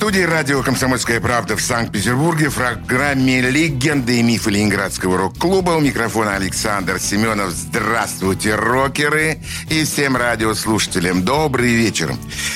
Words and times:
студии 0.00 0.22
радио 0.22 0.62
«Комсомольская 0.62 1.20
правда» 1.20 1.58
в 1.58 1.60
Санкт-Петербурге 1.60 2.48
в 2.48 2.54
программе 2.54 3.42
«Легенды 3.42 4.20
и 4.20 4.22
мифы 4.22 4.48
Ленинградского 4.50 5.18
рок-клуба». 5.18 5.72
У 5.72 5.80
микрофона 5.80 6.36
Александр 6.36 6.98
Семенов. 6.98 7.50
Здравствуйте, 7.50 8.54
рокеры 8.54 9.40
и 9.68 9.84
всем 9.84 10.16
радиослушателям. 10.16 11.22
Добрый 11.22 11.74
вечер. 11.74 12.14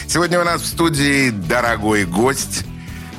Сегодня 0.08 0.40
у 0.40 0.44
нас 0.44 0.62
в 0.62 0.66
студии 0.66 1.28
дорогой 1.28 2.06
гость, 2.06 2.64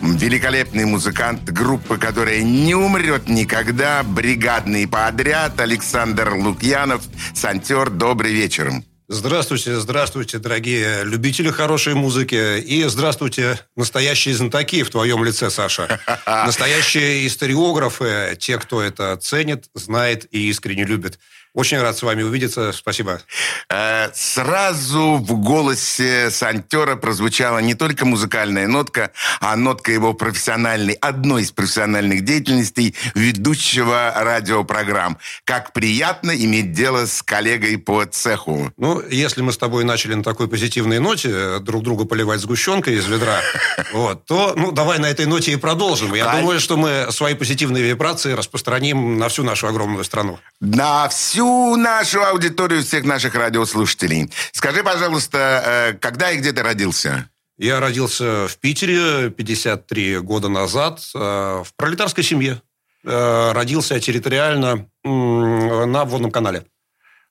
великолепный 0.02 0.85
музыкант 0.85 1.44
группы, 1.52 1.99
которая 1.99 2.41
не 2.41 2.73
умрет 2.73 3.30
никогда, 3.30 4.02
бригадный 4.02 4.88
подряд 4.88 5.59
Александр 5.59 6.33
Лукьянов. 6.33 7.03
Сантер, 7.35 7.91
добрый 7.91 8.33
вечер. 8.33 8.73
Здравствуйте, 9.08 9.80
здравствуйте, 9.80 10.40
дорогие 10.40 11.04
любители 11.04 11.52
хорошей 11.52 11.94
музыки. 11.94 12.59
И 12.59 12.84
здравствуйте, 12.86 13.59
настоящие 13.76 14.34
знатоки 14.34 14.81
в 14.81 14.90
твоем 14.90 15.23
лице, 15.23 15.52
Саша. 15.52 16.00
Настоящие 16.26 17.28
историографы, 17.28 18.36
те, 18.40 18.58
кто 18.58 18.81
это 18.81 19.16
ценит, 19.18 19.70
знает 19.76 20.26
и 20.31 20.50
искренне 20.50 20.86
любит. 20.86 21.20
Очень 21.55 21.80
рад 21.80 21.98
с 21.98 22.04
вами 22.04 22.22
увидеться. 22.22 22.73
Спасибо. 22.73 23.22
Э, 23.70 24.09
сразу 24.14 25.16
в 25.16 25.39
голосе 25.39 26.30
Сантера 26.30 26.97
прозвучала 26.97 27.59
не 27.59 27.75
только 27.75 28.06
музыкальная 28.06 28.67
нотка, 28.67 29.12
а 29.39 29.56
нотка 29.56 29.94
его 29.94 30.14
профессиональной, 30.14 30.95
одной 30.95 31.44
из 31.44 31.52
профессиональных 31.52 32.25
деятельностей 32.25 32.94
ведущего 33.16 34.12
радиопрограмм. 34.17 35.17
Как 35.45 35.72
приятно 35.72 36.31
иметь 36.31 36.73
дело 36.73 37.06
с 37.06 37.23
коллегой 37.23 37.78
по 37.78 38.03
цеху. 38.03 38.73
Ну, 38.75 39.02
если 39.09 39.42
мы 39.42 39.53
с 39.53 39.58
тобой 39.58 39.86
начали 39.86 40.14
на 40.14 40.23
такой 40.23 40.50
позитивной 40.50 41.00
ноте 41.00 41.30
э, 41.31 41.59
друг 41.62 41.84
друга 41.84 42.03
поливать 42.03 42.42
сгущенкой 42.42 42.95
из 42.95 43.08
ведра, 43.08 43.40
вот, 43.94 44.25
то 44.25 44.56
ну, 44.58 44.73
давай 44.73 45.00
на 45.00 45.06
этой 45.06 45.25
ноте 45.25 45.53
и 45.53 45.56
продолжим. 45.56 46.16
Я 46.16 46.36
думаю, 46.36 46.59
что 46.59 46.75
мы 46.75 47.08
свои 47.12 47.34
позитивные 47.34 47.81
вибрации 47.81 48.34
распространим 48.34 49.17
на 49.17 49.30
всю 49.30 49.44
нашу 49.44 49.67
огромную 49.67 50.03
страну. 50.03 50.38
На 50.59 51.08
всю 51.08 51.44
всю 51.45 51.75
нашу 51.75 52.23
аудиторию, 52.23 52.81
всех 52.81 53.03
наших 53.05 53.35
радиослушателей. 53.35 54.31
Скажи, 54.51 54.83
пожалуйста, 54.83 55.38
э, 55.38 55.93
когда 55.93 56.31
и 56.31 56.38
где 56.38 56.51
ты 56.51 56.63
родился? 56.63 57.29
Я 57.57 57.79
родился 57.79 58.47
в 58.47 58.57
Питере 58.57 59.29
53 59.29 60.19
года 60.19 60.49
назад 60.49 60.99
э, 61.13 61.19
в 61.19 61.67
пролетарской 61.75 62.23
семье. 62.23 62.61
Э, 63.03 63.51
родился 63.53 63.99
территориально 63.99 64.88
на 65.03 66.01
обводном 66.01 66.31
канале. 66.31 66.63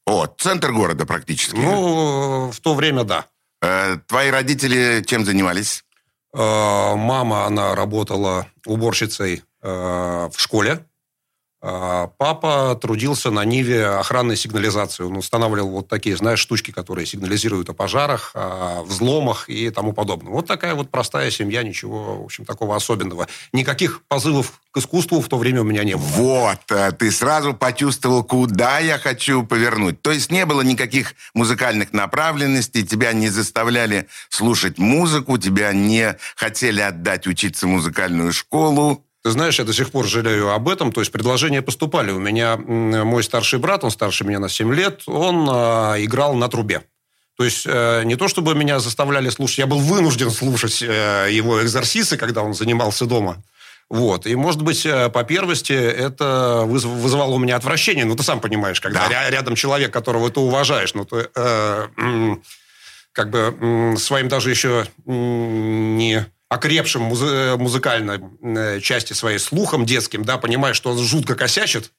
О, 0.07 0.27
центр 0.27 0.71
города 0.71 1.07
практически. 1.07 1.57
Ну, 1.57 2.53
в 2.53 2.61
то 2.61 2.75
время, 2.75 3.05
да. 3.05 3.27
Твои 4.07 4.31
родители 4.31 5.03
чем 5.07 5.25
занимались? 5.25 5.85
Мама, 6.35 7.47
она 7.47 7.75
работала 7.75 8.47
уборщицей 8.67 9.43
в 9.63 10.35
школе 10.37 10.85
папа 11.65 12.79
трудился 12.81 13.31
на 13.31 13.45
Ниве 13.45 13.87
охранной 13.87 14.37
сигнализации. 14.37 15.05
Он 15.05 15.17
устанавливал 15.17 15.71
вот 15.71 15.89
такие, 15.89 16.17
знаешь, 16.17 16.39
штучки, 16.39 16.71
которые 16.71 17.07
сигнализируют 17.07 17.71
о 17.71 17.73
пожарах, 17.73 18.33
о 18.35 18.83
взломах 18.83 19.49
и 19.49 19.71
тому 19.71 19.93
подобное. 19.93 20.33
Вот 20.33 20.47
такая 20.47 20.75
вот 20.75 20.91
простая 20.91 21.31
семья, 21.31 21.63
ничего, 21.63 22.21
в 22.21 22.25
общем, 22.25 22.45
такого 22.45 22.77
особенного. 22.77 23.29
Никаких 23.53 24.03
позывов 24.09 24.61
к 24.75 24.79
искусству 24.79 25.21
в 25.21 25.29
то 25.29 25.39
время 25.39 25.61
у 25.61 25.65
меня 25.65 25.85
не 25.85 25.97
было. 25.97 26.07
Вот, 26.07 26.71
э, 26.71 26.91
ты 26.93 27.11
сразу 27.13 27.55
почувствовал, 27.55 28.25
куда 28.25 28.81
я 28.81 28.99
хочу 28.99 29.45
повернуть. 29.45 30.03
То 30.03 30.11
есть 30.11 30.33
не 30.33 30.45
было 30.47 30.63
никаких 30.63 31.15
музыкальных 31.33 31.93
направленностей, 31.93 32.85
тебя 32.85 33.13
не 33.13 33.29
заставляли 33.29 34.09
слушать 34.29 34.79
музыку, 34.79 35.39
тебя 35.39 35.73
не 35.73 36.17
хотели 36.35 36.81
отдать 36.81 37.27
учиться 37.29 37.67
в 37.67 37.71
музыкальную 37.71 38.33
школу. 38.33 39.04
Ты 39.25 39.31
знаешь, 39.31 39.59
я 39.59 39.65
до 39.65 39.73
сих 39.73 39.91
пор 39.91 40.07
жалею 40.07 40.51
об 40.53 40.69
этом. 40.69 40.93
То 40.93 41.01
есть 41.01 41.11
предложения 41.11 41.63
поступали. 41.63 42.13
У 42.13 42.19
меня 42.19 42.59
мой 42.59 43.25
старший 43.25 43.59
брат, 43.59 43.83
он 43.83 43.91
старше 43.91 44.23
меня 44.25 44.39
на 44.39 44.51
7 44.51 44.75
лет, 44.75 45.03
он 45.07 45.49
э, 45.49 46.05
играл 46.05 46.35
на 46.35 46.49
трубе. 46.49 46.83
То 47.39 47.45
есть 47.45 47.65
э, 47.67 48.03
не 48.05 48.17
то, 48.17 48.29
чтобы 48.29 48.55
меня 48.55 48.81
заставляли 48.81 49.31
слушать, 49.31 49.59
я 49.59 49.67
был 49.67 49.79
вынужден 49.79 50.31
слушать 50.31 50.83
э, 50.83 51.29
его 51.31 51.63
экзорсисы, 51.63 52.19
когда 52.19 52.43
он 52.43 52.53
занимался 52.53 53.07
дома. 53.07 53.43
Вот. 53.89 54.27
И, 54.27 54.37
может 54.37 54.61
быть, 54.61 54.85
э, 54.85 55.09
по 55.09 55.25
первости 55.25 55.73
это 55.73 56.65
вызывало 56.67 57.33
у 57.33 57.39
меня 57.39 57.57
отвращение. 57.57 58.05
Ну, 58.05 58.17
ты 58.17 58.23
сам 58.23 58.41
понимаешь, 58.41 58.79
когда 58.79 59.09
да. 59.09 59.31
рядом 59.31 59.55
человек, 59.55 59.91
которого 59.91 60.31
ты 60.31 60.41
уважаешь, 60.41 60.93
ну, 60.93 61.07
ты 61.07 61.31
э, 61.35 61.87
как 63.13 63.31
бы 63.31 63.95
своим 63.97 64.29
даже 64.29 64.51
еще 64.51 64.87
не 65.07 66.27
окрепшим 66.49 67.03
музы- 67.03 67.57
музыкальной 67.57 68.21
э, 68.43 68.81
части 68.81 69.13
своей 69.13 69.39
слухом 69.39 69.87
детским, 69.87 70.25
да, 70.25 70.39
понимая, 70.39 70.75
что 70.75 70.91
он 70.91 70.99
жутко 70.99 71.35
косячит, 71.35 71.93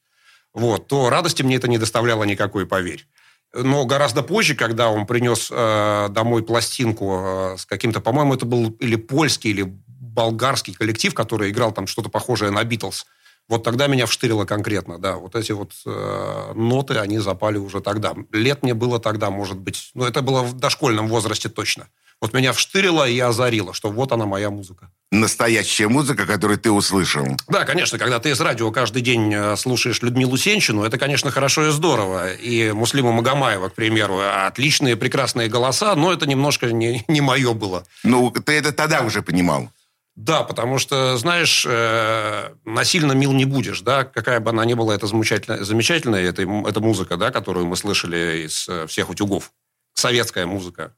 вот, 0.54 0.88
то 0.88 1.10
радости 1.10 1.44
мне 1.44 1.58
это 1.58 1.68
не 1.68 1.78
доставляло 1.78 2.24
никакой, 2.24 2.66
поверь. 2.66 3.08
Но 3.54 3.86
гораздо 3.86 4.22
позже, 4.22 4.56
когда 4.56 4.90
он 4.90 5.06
принес 5.06 5.50
э, 5.52 6.08
домой 6.10 6.44
пластинку 6.44 7.20
э, 7.20 7.58
с 7.58 7.66
каким-то, 7.66 8.02
по-моему, 8.02 8.34
это 8.34 8.46
был 8.46 8.72
или 8.80 8.96
польский, 8.96 9.52
или 9.52 9.64
болгарский 9.88 10.74
коллектив, 10.74 11.14
который 11.14 11.52
играл 11.52 11.72
там 11.72 11.88
что-то 11.88 12.10
похожее 12.10 12.52
на 12.52 12.64
Битлз. 12.64 13.06
Вот 13.48 13.64
тогда 13.64 13.88
меня 13.88 14.08
вштырило 14.08 14.46
конкретно, 14.46 14.98
да. 14.98 15.18
Вот 15.18 15.36
эти 15.36 15.52
вот 15.52 15.74
э, 15.86 16.52
ноты, 16.56 16.98
они 16.98 17.20
запали 17.20 17.58
уже 17.58 17.80
тогда. 17.80 18.16
Лет 18.32 18.64
мне 18.64 18.74
было 18.74 19.00
тогда, 19.00 19.30
может 19.30 19.58
быть, 19.58 19.92
ну, 19.94 20.06
это 20.06 20.22
было 20.22 20.42
в 20.42 20.54
дошкольном 20.54 21.08
возрасте 21.08 21.48
точно. 21.48 21.88
Вот 22.26 22.34
меня 22.34 22.54
вштырило 22.54 23.08
и 23.08 23.20
озарило, 23.20 23.72
что 23.72 23.92
вот 23.92 24.12
она 24.12 24.26
моя 24.26 24.50
музыка. 24.50 24.90
Настоящая 25.12 25.88
музыка, 25.90 26.26
которую 26.26 26.58
ты 26.58 26.72
услышал. 26.72 27.24
Да, 27.48 27.66
конечно, 27.66 28.00
когда 28.00 28.20
ты 28.20 28.32
из 28.32 28.42
радио 28.42 28.72
каждый 28.72 29.04
день 29.04 29.32
э, 29.32 29.56
слушаешь 29.58 30.02
Людмилу 30.02 30.36
Сенчину, 30.36 30.84
это, 30.84 30.98
конечно, 30.98 31.30
хорошо 31.30 31.68
и 31.68 31.72
здорово. 31.72 32.34
И 32.34 32.72
Муслима 32.72 33.12
Магомаева, 33.12 33.70
к 33.70 33.76
примеру, 33.76 34.22
отличные, 34.48 34.96
прекрасные 34.96 35.50
голоса, 35.50 35.94
но 35.94 36.12
это 36.12 36.26
немножко 36.26 36.72
не, 36.72 37.06
не 37.08 37.22
мое 37.22 37.54
было. 37.54 37.86
Ну, 38.04 38.32
ты 38.32 38.54
это 38.54 38.72
тогда 38.72 39.02
уже 39.02 39.22
понимал. 39.22 39.70
Да, 40.16 40.42
потому 40.42 40.80
что, 40.80 41.16
знаешь, 41.18 41.64
э, 41.70 42.54
насильно 42.66 43.12
мил 43.12 43.34
не 43.34 43.46
будешь, 43.46 43.82
да, 43.82 44.04
какая 44.04 44.40
бы 44.40 44.50
она 44.50 44.66
ни 44.66 44.74
была, 44.74 44.96
это 44.96 45.06
замечательная, 45.06 45.64
замечательная 45.64 46.24
эта, 46.24 46.42
эта 46.42 46.80
музыка, 46.80 47.18
да, 47.18 47.30
которую 47.30 47.68
мы 47.68 47.76
слышали 47.76 48.48
из 48.48 48.68
э, 48.68 48.88
всех 48.88 49.12
утюгов. 49.12 49.52
Советская 49.94 50.48
музыка. 50.48 50.96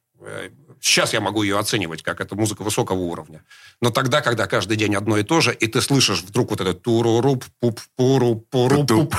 Сейчас 0.81 1.13
я 1.13 1.21
могу 1.21 1.43
ее 1.43 1.59
оценивать, 1.59 2.03
как 2.03 2.21
это 2.21 2.35
музыка 2.35 2.63
высокого 2.63 2.99
уровня. 2.99 3.43
Но 3.81 3.89
тогда, 3.89 4.21
когда 4.21 4.47
каждый 4.47 4.77
день 4.77 4.95
одно 4.95 5.17
и 5.17 5.23
то 5.23 5.41
же, 5.41 5.53
и 5.53 5.67
ты 5.67 5.81
слышишь 5.81 6.21
вдруг 6.21 6.51
вот 6.51 6.61
этот 6.61 6.81
туруруп 6.81 7.45
пуп 7.59 7.79
пуру 7.95 8.35
пуру 8.35 8.85
пуп 8.85 9.15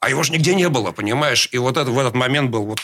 а 0.00 0.08
его 0.08 0.22
же 0.22 0.32
нигде 0.32 0.54
не 0.54 0.68
было, 0.68 0.92
понимаешь? 0.92 1.48
И 1.52 1.58
вот 1.58 1.76
это, 1.76 1.90
в 1.90 1.98
этот 1.98 2.14
момент 2.14 2.50
был 2.50 2.64
вот 2.64 2.80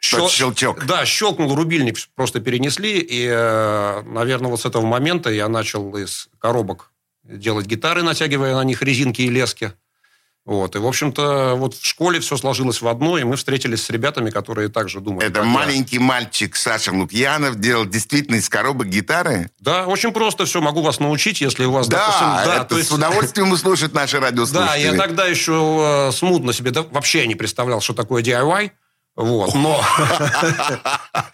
Щел... 0.00 0.28
щелчок. 0.28 0.84
Да, 0.84 1.06
щелкнул 1.06 1.54
рубильник, 1.54 1.96
просто 2.16 2.40
перенесли. 2.40 2.98
И, 2.98 3.24
э, 3.24 4.02
наверное, 4.02 4.50
вот 4.50 4.60
с 4.60 4.66
этого 4.66 4.84
момента 4.84 5.30
я 5.30 5.48
начал 5.48 5.96
из 5.96 6.28
коробок 6.40 6.90
делать 7.22 7.66
гитары, 7.66 8.02
натягивая 8.02 8.56
на 8.56 8.64
них 8.64 8.82
резинки 8.82 9.22
и 9.22 9.30
лески. 9.30 9.72
Вот. 10.44 10.74
И, 10.74 10.78
в 10.78 10.86
общем-то, 10.86 11.54
вот 11.56 11.74
в 11.74 11.86
школе 11.86 12.18
все 12.18 12.36
сложилось 12.36 12.82
в 12.82 12.88
одно, 12.88 13.16
и 13.16 13.22
мы 13.22 13.36
встретились 13.36 13.84
с 13.84 13.90
ребятами, 13.90 14.30
которые 14.30 14.68
также 14.68 15.00
думали. 15.00 15.26
Это 15.26 15.44
маленький 15.44 15.96
я. 15.96 16.02
мальчик 16.02 16.56
Саша 16.56 16.92
Лукьянов 16.92 17.60
делал 17.60 17.84
действительно 17.86 18.36
из 18.36 18.48
коробок 18.48 18.88
гитары? 18.88 19.50
Да, 19.60 19.86
очень 19.86 20.12
просто 20.12 20.44
все. 20.44 20.60
Могу 20.60 20.82
вас 20.82 20.98
научить, 20.98 21.40
если 21.40 21.64
у 21.64 21.70
вас, 21.70 21.86
да, 21.86 21.98
допустим... 21.98 22.26
Да, 22.26 22.56
это 22.56 22.64
то 22.64 22.76
есть... 22.76 22.88
с 22.88 22.92
удовольствием 22.92 23.52
услышат 23.52 23.94
наши 23.94 24.18
радиослушатели. 24.18 24.66
Да, 24.66 24.74
я 24.74 24.94
тогда 24.94 25.26
еще 25.26 26.08
э, 26.08 26.12
смутно 26.12 26.52
себе... 26.52 26.72
Да, 26.72 26.82
вообще 26.82 27.26
не 27.28 27.36
представлял, 27.36 27.80
что 27.80 27.94
такое 27.94 28.22
DIY. 28.22 28.72
Вот, 29.14 29.54
но... 29.54 29.80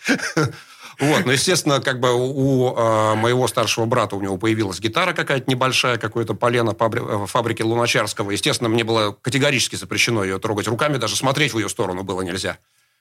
Вот, 1.01 1.27
но, 1.27 1.33
естественно, 1.33 1.81
как 1.81 2.01
бы 2.01 2.13
у 2.13 2.75
э, 2.75 3.15
моего 3.15 3.47
старшего 3.47 3.85
брата 3.87 4.17
у 4.17 4.21
него 4.21 4.37
появилась 4.37 4.81
гитара 4.81 5.13
какая-то 5.13 5.49
небольшая, 5.49 5.97
какое-то 5.97 6.35
полено 6.35 6.71
фабри- 6.71 7.27
фабрики 7.27 7.63
Луначарского. 7.63 8.33
Естественно, 8.33 8.69
мне 8.69 8.83
было 8.83 9.13
категорически 9.13 9.77
запрещено 9.77 10.25
ее 10.25 10.39
трогать 10.41 10.67
руками, 10.67 10.97
даже 10.97 11.15
смотреть 11.15 11.55
в 11.55 11.59
ее 11.59 11.69
сторону 11.69 12.03
было 12.03 12.23
нельзя. 12.23 12.59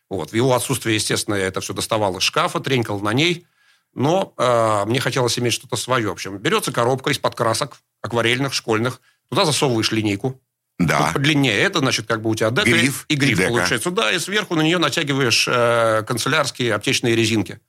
Вот. 0.09 0.31
В 0.31 0.35
его 0.35 0.53
отсутствие, 0.53 0.95
естественно, 0.95 1.35
я 1.35 1.47
это 1.47 1.59
все 1.59 1.73
доставал 1.73 2.17
из 2.17 2.23
шкафа, 2.23 2.59
тренькал 2.59 2.99
на 2.99 3.13
ней. 3.13 3.45
Но 3.93 4.33
э, 4.37 4.83
мне 4.85 4.99
хотелось 4.99 5.39
иметь 5.39 5.53
что-то 5.53 5.75
свое. 5.75 6.09
В 6.09 6.11
общем, 6.11 6.37
берется 6.37 6.71
коробка 6.71 7.09
из-под 7.09 7.33
красок, 7.33 7.77
акварельных, 8.01 8.53
школьных. 8.53 9.01
Туда 9.29 9.43
засовываешь 9.43 9.91
линейку. 9.91 10.39
Да. 10.77 10.99
Вот 10.99 11.13
подлиннее. 11.13 11.57
Это, 11.57 11.79
значит, 11.79 12.05
как 12.05 12.21
бы 12.21 12.29
у 12.29 12.35
тебя 12.35 12.51
дека 12.51 12.69
Гриф 12.69 13.05
и 13.09 13.15
гриф 13.15 13.31
и 13.31 13.35
дека. 13.35 13.49
получается. 13.49 13.89
Да, 13.89 14.11
и 14.11 14.19
сверху 14.19 14.53
на 14.53 14.61
нее 14.61 14.77
натягиваешь 14.77 15.47
э, 15.47 16.03
канцелярские 16.07 16.75
аптечные 16.75 17.15
резинки. 17.15 17.59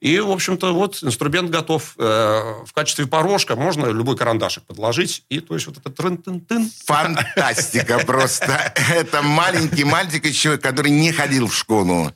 И, 0.00 0.18
в 0.18 0.30
общем-то, 0.30 0.72
вот 0.72 1.02
инструмент 1.02 1.50
готов. 1.50 1.94
Э, 1.98 2.64
в 2.64 2.72
качестве 2.72 3.06
порожка 3.06 3.54
можно 3.54 3.86
любой 3.86 4.16
карандашик 4.16 4.64
подложить. 4.64 5.24
И, 5.28 5.40
то 5.40 5.54
есть, 5.54 5.66
вот 5.66 5.76
этот 5.76 5.94
трын-тын-тын. 5.94 6.70
Фантастика 6.86 7.98
просто. 7.98 8.72
Это 8.94 9.20
маленький 9.22 9.84
мальчик 9.84 10.24
который 10.60 10.90
не 10.90 11.12
ходил 11.12 11.48
в 11.48 11.54
школу. 11.54 12.12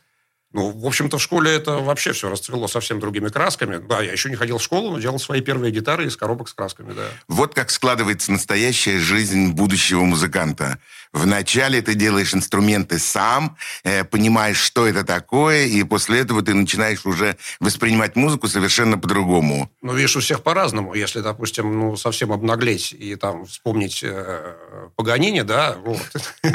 Ну, 0.54 0.70
в 0.70 0.86
общем-то, 0.86 1.18
в 1.18 1.22
школе 1.22 1.52
это 1.52 1.78
вообще 1.78 2.12
все 2.12 2.30
расцвело 2.30 2.68
совсем 2.68 3.00
другими 3.00 3.28
красками. 3.28 3.76
Да, 3.76 4.00
я 4.00 4.12
еще 4.12 4.30
не 4.30 4.36
ходил 4.36 4.58
в 4.58 4.62
школу, 4.62 4.92
но 4.92 5.00
делал 5.00 5.18
свои 5.18 5.40
первые 5.40 5.72
гитары 5.72 6.06
из 6.06 6.16
коробок 6.16 6.48
с 6.48 6.54
красками, 6.54 6.92
да. 6.92 7.08
Вот 7.26 7.54
как 7.54 7.70
складывается 7.70 8.30
настоящая 8.30 9.00
жизнь 9.00 9.50
будущего 9.50 10.04
музыканта. 10.04 10.78
Вначале 11.12 11.82
ты 11.82 11.94
делаешь 11.94 12.34
инструменты 12.34 13.00
сам, 13.00 13.56
э, 13.82 14.04
понимаешь, 14.04 14.58
что 14.58 14.86
это 14.86 15.02
такое, 15.02 15.64
и 15.66 15.82
после 15.82 16.20
этого 16.20 16.40
ты 16.40 16.54
начинаешь 16.54 17.04
уже 17.04 17.36
воспринимать 17.58 18.14
музыку 18.14 18.46
совершенно 18.46 18.96
по-другому. 18.96 19.68
Ну, 19.82 19.92
видишь, 19.92 20.14
у 20.16 20.20
всех 20.20 20.44
по-разному. 20.44 20.94
Если, 20.94 21.20
допустим, 21.20 21.76
ну, 21.76 21.96
совсем 21.96 22.32
обнаглеть 22.32 22.92
и 22.92 23.16
там 23.16 23.44
вспомнить 23.46 24.04
э, 24.04 24.54
Паганини, 24.94 25.42
да, 25.42 25.76
вот. 25.84 26.00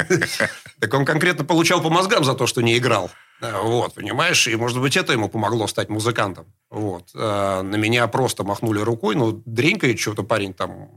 Так 0.80 0.94
он 0.94 1.04
конкретно 1.04 1.44
получал 1.44 1.82
по 1.82 1.90
мозгам 1.90 2.24
за 2.24 2.34
то, 2.34 2.48
что 2.48 2.62
не 2.62 2.78
играл. 2.78 3.12
Э, 3.42 3.62
Вот, 3.62 3.94
понимаешь? 3.96 4.48
И, 4.48 4.56
может 4.56 4.80
быть, 4.80 4.98
это 4.98 5.14
ему 5.14 5.30
помогло 5.30 5.68
стать 5.68 5.90
музыкантом. 5.90 6.46
Вот. 6.70 7.10
Э, 7.16 7.62
На 7.62 7.76
меня 7.76 8.08
просто 8.08 8.44
махнули 8.44 8.80
рукой, 8.80 9.16
ну, 9.16 9.42
дренькает 9.46 10.00
что-то 10.00 10.24
парень 10.24 10.54
там 10.54 10.90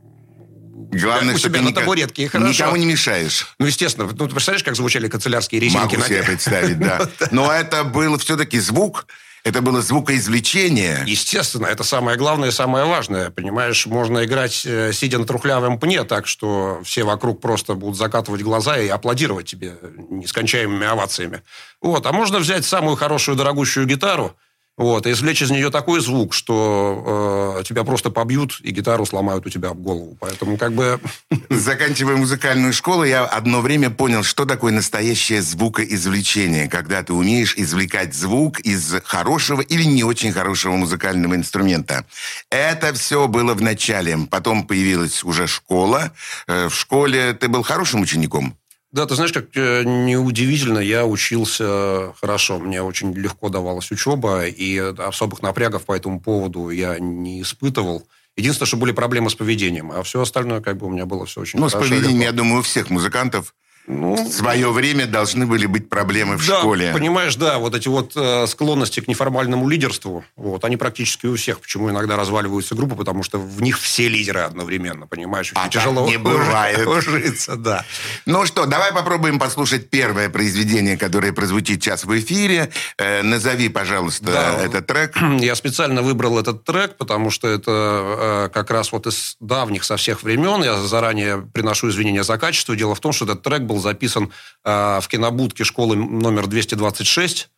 Главное, 0.94 1.34
у 1.34 1.38
что 1.38 1.48
ты 1.50 1.60
на 1.62 1.72
табуретке, 1.72 2.24
и 2.24 2.26
хорошо. 2.26 2.50
никому 2.50 2.76
не 2.76 2.84
мешаешь. 2.86 3.54
Ну, 3.58 3.66
естественно, 3.66 4.06
ну, 4.06 4.26
ты 4.28 4.34
представляешь, 4.34 4.62
как 4.64 4.74
звучали 4.76 5.08
канцелярские 5.08 5.60
резинки? 5.60 5.94
Могу 5.96 6.06
себе 6.06 6.22
представить, 6.22 6.78
да. 6.78 7.08
Но 7.30 7.50
это 7.50 7.84
был 7.84 8.18
все-таки 8.18 8.58
звук, 8.58 9.06
это 9.44 9.60
было 9.60 9.82
звукоизвлечение. 9.82 11.02
Естественно, 11.06 11.66
это 11.66 11.82
самое 11.82 12.16
главное 12.16 12.50
и 12.50 12.52
самое 12.52 12.84
важное. 12.84 13.30
Понимаешь, 13.30 13.86
можно 13.86 14.24
играть, 14.24 14.64
э, 14.64 14.92
сидя 14.92 15.18
на 15.18 15.24
трухлявом 15.24 15.80
пне, 15.80 16.04
так 16.04 16.26
что 16.26 16.80
все 16.84 17.02
вокруг 17.02 17.40
просто 17.40 17.74
будут 17.74 17.96
закатывать 17.96 18.42
глаза 18.42 18.78
и 18.78 18.88
аплодировать 18.88 19.46
тебе 19.46 19.74
нескончаемыми 20.10 20.86
овациями. 20.86 21.42
Вот. 21.80 22.06
А 22.06 22.12
можно 22.12 22.38
взять 22.38 22.64
самую 22.64 22.96
хорошую 22.96 23.36
дорогущую 23.36 23.86
гитару, 23.86 24.36
вот, 24.78 25.06
и 25.06 25.10
извлечь 25.10 25.42
из 25.42 25.50
нее 25.50 25.70
такой 25.70 26.00
звук, 26.00 26.32
что 26.32 27.58
э, 27.58 27.64
тебя 27.64 27.84
просто 27.84 28.10
побьют 28.10 28.58
и 28.62 28.70
гитару 28.70 29.04
сломают 29.04 29.46
у 29.46 29.50
тебя 29.50 29.70
об 29.70 29.78
голову. 29.82 30.16
Поэтому 30.18 30.56
как 30.56 30.72
бы... 30.72 30.98
Заканчивая 31.50 32.16
музыкальную 32.16 32.72
школу, 32.72 33.04
я 33.04 33.24
одно 33.24 33.60
время 33.60 33.90
понял, 33.90 34.22
что 34.22 34.46
такое 34.46 34.72
настоящее 34.72 35.42
звукоизвлечение, 35.42 36.68
когда 36.68 37.02
ты 37.02 37.12
умеешь 37.12 37.54
извлекать 37.56 38.14
звук 38.14 38.60
из 38.60 38.94
хорошего 39.04 39.60
или 39.60 39.84
не 39.84 40.04
очень 40.04 40.32
хорошего 40.32 40.76
музыкального 40.76 41.34
инструмента. 41.34 42.06
Это 42.50 42.94
все 42.94 43.28
было 43.28 43.52
в 43.54 43.60
начале. 43.60 44.18
Потом 44.30 44.66
появилась 44.66 45.22
уже 45.22 45.46
школа. 45.46 46.12
Э, 46.46 46.68
В 46.68 46.74
школе 46.74 47.34
ты 47.34 47.48
был 47.48 47.62
хорошим 47.62 48.00
учеником? 48.00 48.56
Да, 48.92 49.06
ты 49.06 49.14
знаешь, 49.14 49.32
как 49.32 49.46
э, 49.56 49.84
неудивительно, 49.84 50.78
я 50.78 51.06
учился 51.06 52.12
хорошо. 52.20 52.58
Мне 52.58 52.82
очень 52.82 53.12
легко 53.14 53.48
давалась 53.48 53.90
учеба, 53.90 54.46
и 54.46 54.76
особых 54.78 55.40
напрягов 55.42 55.84
по 55.86 55.92
этому 55.96 56.20
поводу 56.20 56.68
я 56.70 56.98
не 56.98 57.40
испытывал. 57.42 58.06
Единственное, 58.36 58.66
что 58.66 58.76
были 58.76 58.92
проблемы 58.92 59.30
с 59.30 59.34
поведением, 59.34 59.92
а 59.92 60.02
все 60.02 60.20
остальное, 60.20 60.60
как 60.60 60.76
бы, 60.76 60.86
у 60.86 60.90
меня 60.90 61.06
было 61.06 61.24
все 61.26 61.40
очень 61.40 61.58
Ну, 61.58 61.68
с 61.68 61.72
хорошо. 61.72 61.88
и 61.88 61.90
поведением, 61.98 62.20
легко. 62.20 62.30
я 62.30 62.32
думаю, 62.36 62.60
у 62.60 62.62
всех 62.62 62.90
музыкантов 62.90 63.54
Ну, 63.86 64.14
в 64.14 64.32
свое 64.32 64.70
время 64.70 65.06
должны 65.06 65.44
были 65.46 65.66
быть 65.66 65.88
проблемы 65.88 66.36
в 66.36 66.46
да, 66.46 66.58
школе. 66.60 66.92
понимаешь, 66.92 67.34
да, 67.36 67.58
вот 67.58 67.74
эти 67.74 67.88
вот 67.88 68.12
э, 68.14 68.46
склонности 68.46 69.00
к 69.00 69.08
неформальному 69.08 69.68
лидерству, 69.68 70.24
вот, 70.36 70.64
они 70.64 70.76
практически 70.76 71.26
у 71.26 71.34
всех. 71.36 71.60
Почему 71.60 71.90
иногда 71.90 72.16
разваливаются 72.16 72.74
группы? 72.76 72.94
Потому 72.94 73.22
что 73.24 73.38
в 73.38 73.60
них 73.60 73.78
все 73.80 74.08
лидеры 74.08 74.40
одновременно, 74.40 75.06
понимаешь? 75.08 75.52
Очень 75.52 75.62
А 75.66 75.68
тяжело 75.68 76.06
не 76.08 76.16
бывает. 76.16 76.86
ужиться, 76.86 77.56
да. 77.56 77.84
Ну 78.24 78.46
что, 78.46 78.66
давай 78.66 78.92
попробуем 78.92 79.38
послушать 79.40 79.90
первое 79.90 80.28
произведение, 80.28 80.96
которое 80.96 81.32
прозвучит 81.32 81.82
сейчас 81.82 82.04
в 82.04 82.18
эфире. 82.20 82.70
Э, 82.98 83.22
назови, 83.22 83.68
пожалуйста, 83.68 84.26
Да. 84.26 84.64
этот 84.64 84.86
трек. 84.86 85.16
Я 85.40 85.56
специально 85.56 86.02
выбрал 86.02 86.38
этот 86.38 86.64
трек, 86.64 86.96
потому 86.96 87.30
что 87.30 87.48
это 87.48 88.46
э, 88.46 88.50
как 88.54 88.70
раз 88.70 88.92
вот 88.92 89.08
из 89.08 89.36
давних 89.40 89.82
со 89.82 89.96
всех 89.96 90.22
времен. 90.22 90.62
Я 90.62 90.76
заранее 90.76 91.38
приношу 91.52 91.88
извинения 91.88 92.22
за 92.22 92.38
качество. 92.38 92.76
Дело 92.76 92.94
в 92.94 93.00
том, 93.00 93.12
что 93.12 93.24
этот 93.24 93.42
трек 93.42 93.62
был 93.62 93.71
записан 93.78 94.30
э, 94.64 95.00
в 95.00 95.08
кинобудке 95.08 95.64
школы 95.64 95.96
номер 95.96 96.46
226, 96.46 97.48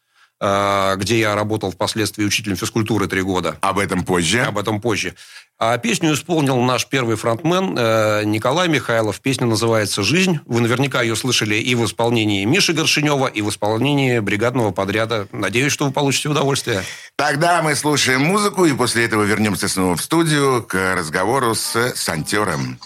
э, 0.40 0.94
где 0.96 1.20
я 1.20 1.34
работал 1.34 1.70
впоследствии 1.70 2.24
учителем 2.24 2.56
физкультуры 2.56 3.06
три 3.06 3.22
года. 3.22 3.58
Об 3.60 3.78
этом 3.78 4.04
позже. 4.04 4.42
Об 4.42 4.58
этом 4.58 4.80
позже. 4.80 5.14
А 5.56 5.78
песню 5.78 6.14
исполнил 6.14 6.60
наш 6.60 6.86
первый 6.88 7.14
фронтмен 7.14 7.76
э, 7.78 8.24
Николай 8.24 8.68
Михайлов. 8.68 9.20
Песня 9.20 9.46
называется 9.46 10.02
«Жизнь». 10.02 10.40
Вы 10.46 10.60
наверняка 10.60 11.00
ее 11.00 11.14
слышали 11.14 11.54
и 11.54 11.76
в 11.76 11.84
исполнении 11.84 12.44
Миши 12.44 12.72
Горшинева, 12.72 13.28
и 13.28 13.40
в 13.40 13.50
исполнении 13.50 14.18
бригадного 14.18 14.72
подряда. 14.72 15.28
Надеюсь, 15.30 15.72
что 15.72 15.86
вы 15.86 15.92
получите 15.92 16.28
удовольствие. 16.28 16.82
Тогда 17.14 17.62
мы 17.62 17.76
слушаем 17.76 18.22
музыку, 18.22 18.64
и 18.64 18.72
после 18.72 19.04
этого 19.04 19.22
вернемся 19.22 19.68
снова 19.68 19.94
в 19.96 20.02
студию 20.02 20.64
к 20.64 20.96
разговору 20.96 21.54
с 21.54 21.92
Сантером. 21.94 22.78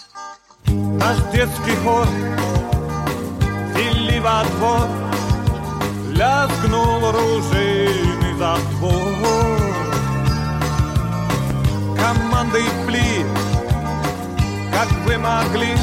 Наш 0.67 1.17
детский 1.33 1.75
хор 1.83 2.07
во 4.19 4.43
двор, 4.43 4.87
Лязгнул 6.09 7.11
ружейный 7.11 8.33
затвор. 8.37 9.59
Командой 11.97 12.65
пли, 12.85 13.25
как 14.71 14.89
вы 15.05 15.17
могли 15.17 15.75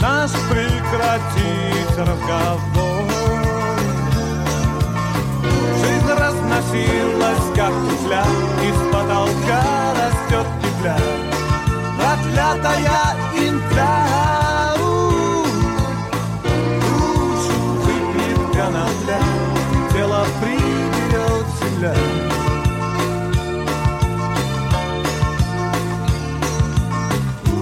Наш 0.00 0.30
прекратить 0.50 1.98
разговор. 1.98 3.04
Жизнь 5.80 6.12
разносилась, 6.12 7.46
как 7.54 7.72
петля, 7.88 8.24
Из 8.62 8.92
потолка 8.92 9.62
растет 9.94 10.46
петля 10.62 10.96
проклятая 11.96 13.16
интля. 13.34 14.45
Конопля, 18.66 19.20
тело 19.92 20.26
приберет 20.40 21.46
земля. 21.60 21.94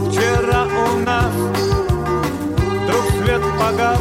Вчера 0.08 0.64
у 0.64 0.98
нас 1.04 1.34
вдруг 2.82 3.04
свет 3.18 3.42
погас, 3.58 4.00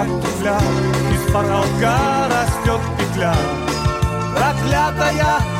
как 0.00 0.22
петля, 0.22 0.58
из 1.12 1.32
потолка 1.32 2.28
растет 2.28 2.80
петля. 2.98 3.34
Проклятая 4.34 5.59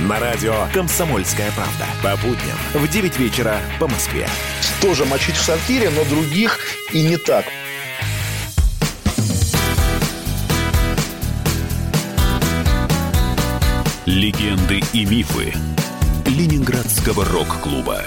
На 0.00 0.20
радио 0.20 0.52
«Комсомольская 0.74 1.50
правда». 1.52 1.86
По 2.02 2.16
будням 2.18 2.58
в 2.74 2.86
9 2.86 3.18
вечера 3.18 3.58
по 3.80 3.88
Москве. 3.88 4.28
Тоже 4.82 5.06
мочить 5.06 5.36
в 5.36 5.42
сортире, 5.42 5.88
но 5.88 6.04
других 6.04 6.58
и 6.92 7.02
не 7.02 7.16
так. 7.16 7.46
Легенды 14.04 14.82
и 14.92 15.06
мифы 15.06 15.54
Ленинградского 16.26 17.24
рок-клуба. 17.24 18.02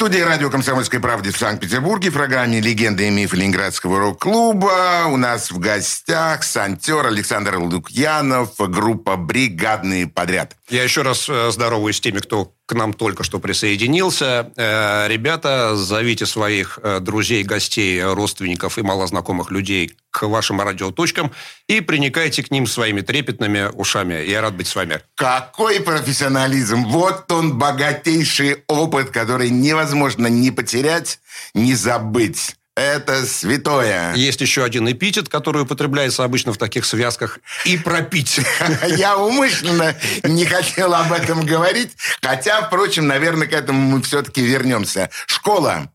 Студии 0.00 0.20
радио 0.20 0.48
«Комсомольской 0.48 0.98
правды» 0.98 1.30
в 1.30 1.36
Санкт-Петербурге 1.36 2.08
в 2.08 2.14
программе 2.14 2.58
«Легенды 2.58 3.08
и 3.08 3.10
мифы 3.10 3.36
Ленинградского 3.36 3.98
рок-клуба» 3.98 5.04
у 5.08 5.18
нас 5.18 5.50
в 5.50 5.58
гостях 5.58 6.42
сантер 6.42 7.04
Александр 7.04 7.58
Лукьянов, 7.58 8.54
группа 8.56 9.16
«Бригадные 9.16 10.06
подряд». 10.06 10.56
Я 10.70 10.84
еще 10.84 11.02
раз 11.02 11.28
э, 11.28 11.50
здороваюсь 11.50 11.98
с 11.98 12.00
теми, 12.00 12.16
кто 12.16 12.54
к 12.70 12.74
нам 12.74 12.92
только 12.92 13.24
что 13.24 13.40
присоединился. 13.40 14.52
Э, 14.56 15.08
Ребята, 15.08 15.74
зовите 15.74 16.24
своих 16.24 16.78
э, 16.80 17.00
друзей, 17.00 17.42
гостей, 17.42 18.00
родственников 18.00 18.78
и 18.78 18.82
малознакомых 18.82 19.50
людей 19.50 19.96
к 20.12 20.22
вашим 20.22 20.60
радиоточкам 20.60 21.32
и 21.66 21.80
приникайте 21.80 22.44
к 22.44 22.52
ним 22.52 22.68
своими 22.68 23.00
трепетными 23.00 23.68
ушами. 23.74 24.24
Я 24.24 24.40
рад 24.40 24.54
быть 24.54 24.68
с 24.68 24.76
вами. 24.76 25.00
Какой 25.16 25.80
профессионализм! 25.80 26.84
Вот 26.84 27.32
он, 27.32 27.58
богатейший 27.58 28.62
опыт, 28.68 29.10
который 29.10 29.50
невозможно 29.50 30.28
ни 30.28 30.50
потерять, 30.50 31.18
ни 31.54 31.74
забыть. 31.74 32.54
Это 32.80 33.26
святое. 33.26 34.14
Есть 34.14 34.40
еще 34.40 34.64
один 34.64 34.90
эпитет, 34.90 35.28
который 35.28 35.64
употребляется 35.64 36.24
обычно 36.24 36.54
в 36.54 36.56
таких 36.56 36.86
связках. 36.86 37.38
И 37.66 37.76
пропить. 37.76 38.40
Я 38.96 39.18
умышленно 39.18 39.94
не 40.22 40.46
хотел 40.46 40.94
об 40.94 41.12
этом 41.12 41.44
говорить, 41.44 41.92
хотя, 42.22 42.62
впрочем, 42.62 43.06
наверное, 43.06 43.46
к 43.46 43.52
этому 43.52 43.78
мы 43.82 44.02
все-таки 44.02 44.40
вернемся. 44.40 45.10
Школа. 45.26 45.92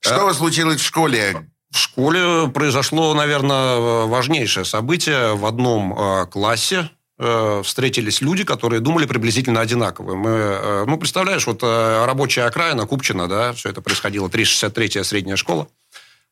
Что 0.00 0.34
случилось 0.34 0.82
в 0.82 0.84
школе? 0.84 1.48
В 1.70 1.78
школе 1.78 2.48
произошло, 2.48 3.14
наверное, 3.14 4.04
важнейшее 4.04 4.66
событие. 4.66 5.36
В 5.36 5.46
одном 5.46 5.98
э, 5.98 6.26
классе 6.26 6.90
э, 6.90 6.97
встретились 7.18 8.20
люди, 8.20 8.44
которые 8.44 8.80
думали 8.80 9.06
приблизительно 9.06 9.60
одинаково. 9.60 10.14
Мы, 10.14 10.30
э, 10.30 10.84
ну, 10.86 10.96
представляешь, 10.98 11.46
вот 11.46 11.62
э, 11.62 12.04
рабочая 12.04 12.44
окраина, 12.44 12.86
Купчина, 12.86 13.26
да, 13.26 13.52
все 13.52 13.70
это 13.70 13.80
происходило, 13.80 14.28
363-я 14.28 15.02
средняя 15.02 15.36
школа. 15.36 15.68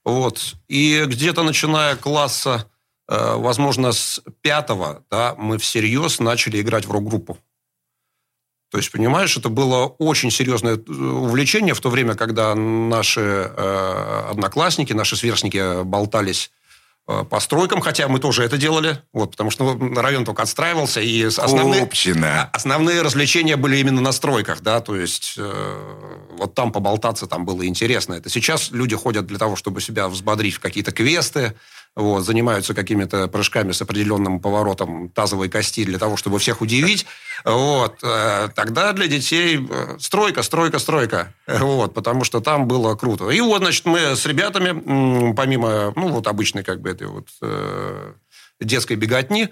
Вот. 0.05 0.55
И 0.69 1.03
где-то 1.05 1.43
начиная 1.43 1.97
класса, 1.97 2.71
э, 3.09 3.35
возможно, 3.37 3.91
с 3.91 4.23
пятого, 4.41 5.03
да, 5.11 5.35
мы 5.37 5.59
всерьез 5.59 6.21
начали 6.21 6.61
играть 6.61 6.87
в 6.87 6.93
рок-группу. 6.93 7.37
То 8.71 8.79
есть, 8.79 8.93
понимаешь, 8.93 9.37
это 9.37 9.49
было 9.49 9.87
очень 9.87 10.31
серьезное 10.31 10.77
э, 10.77 10.93
увлечение 10.93 11.75
в 11.75 11.81
то 11.81 11.91
время, 11.91 12.15
когда 12.15 12.55
наши 12.55 13.21
э, 13.21 14.29
одноклассники, 14.31 14.93
наши 14.93 15.17
сверстники 15.17 15.83
болтались 15.83 16.53
э, 17.09 17.25
по 17.29 17.41
стройкам, 17.41 17.81
хотя 17.81 18.09
мы 18.09 18.19
тоже 18.19 18.45
это 18.45 18.57
делали, 18.57 19.03
вот, 19.13 19.33
потому 19.33 19.51
что 19.51 19.75
ну, 19.75 20.01
район 20.01 20.25
только 20.25 20.43
отстраивался, 20.43 21.01
и 21.01 21.25
основные, 21.25 21.83
основные 22.53 23.03
развлечения 23.03 23.57
были 23.57 23.77
именно 23.79 24.01
на 24.01 24.13
стройках, 24.13 24.61
да, 24.61 24.81
то 24.81 24.97
есть 24.97 25.35
э, 25.37 26.17
вот 26.39 26.55
там 26.55 26.73
поболтаться 26.73 27.27
там 27.27 27.45
было 27.45 27.67
интересно. 27.67 28.15
Это 28.15 28.29
сейчас 28.31 28.71
люди 28.71 28.95
ходят 28.97 29.27
для 29.27 29.39
того, 29.39 29.57
чтобы 29.57 29.81
себя 29.81 30.09
взбодрить 30.09 30.55
в 30.55 30.61
какие-то 30.61 30.93
квесты, 30.93 31.55
вот, 31.97 32.25
занимаются 32.25 32.75
какими-то 32.75 33.27
прыжками 33.27 33.73
с 33.73 33.81
определенным 33.81 34.39
поворотом 34.39 35.09
тазовой 35.09 35.49
кости 35.49 35.85
для 35.85 35.99
того, 35.99 36.19
чтобы 36.19 36.39
всех 36.39 36.61
удивить. 36.61 37.07
Вот. 37.45 37.99
э, 38.03 38.49
Тогда 38.55 38.93
для 38.93 39.07
детей 39.07 39.67
э, 39.69 39.97
стройка, 39.99 40.43
стройка, 40.43 40.79
стройка. 40.79 41.35
Вот, 41.47 41.95
потому 41.95 42.25
что 42.25 42.41
там 42.41 42.69
было 42.69 42.95
круто. 42.97 43.31
И 43.31 43.41
вот, 43.41 43.63
значит, 43.63 43.87
мы 43.87 44.15
с 44.15 44.27
ребятами, 44.27 45.33
помимо, 45.33 45.93
ну, 45.97 46.09
вот 46.09 46.27
обычной 46.27 46.63
как 46.63 46.83
бы 46.83 46.91
этой 46.91 47.07
вот 47.07 47.29
э, 47.41 48.13
детской 48.61 48.97
беготни, 48.97 49.49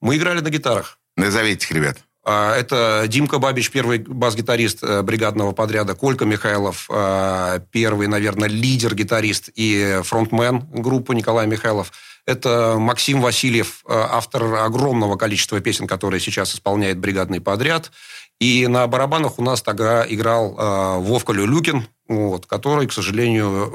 мы 0.00 0.16
играли 0.16 0.40
на 0.40 0.50
гитарах. 0.50 0.98
Назовите 1.16 1.66
их, 1.66 1.72
ребят. 1.72 1.98
А, 2.22 2.54
Это 2.54 3.04
Димка 3.08 3.38
Бабич, 3.38 3.70
первый 3.70 3.98
бас-гитарист 3.98 4.82
э, 4.82 5.02
бригадного 5.02 5.52
подряда, 5.52 5.94
Колька 5.94 6.26
Михайлов, 6.26 6.86
э, 6.90 7.60
первый, 7.70 8.08
наверное, 8.08 8.48
лидер-гитарист 8.48 9.50
и 9.54 10.00
фронтмен 10.02 10.66
группы 10.70 11.14
Николай 11.14 11.46
Михайлов. 11.46 11.92
Это 12.26 12.76
Максим 12.78 13.22
Васильев, 13.22 13.82
э, 13.88 13.92
автор 13.94 14.54
огромного 14.54 15.16
количества 15.16 15.60
песен, 15.60 15.86
которые 15.86 16.20
сейчас 16.20 16.54
исполняет 16.54 16.98
бригадный 16.98 17.40
подряд. 17.40 17.90
И 18.38 18.66
на 18.66 18.86
барабанах 18.86 19.38
у 19.38 19.42
нас 19.42 19.60
тогда 19.60 20.06
играл 20.08 21.02
Вовка 21.02 21.34
Люлюкин, 21.34 21.86
вот, 22.08 22.46
который, 22.46 22.86
к 22.86 22.92
сожалению, 22.92 23.70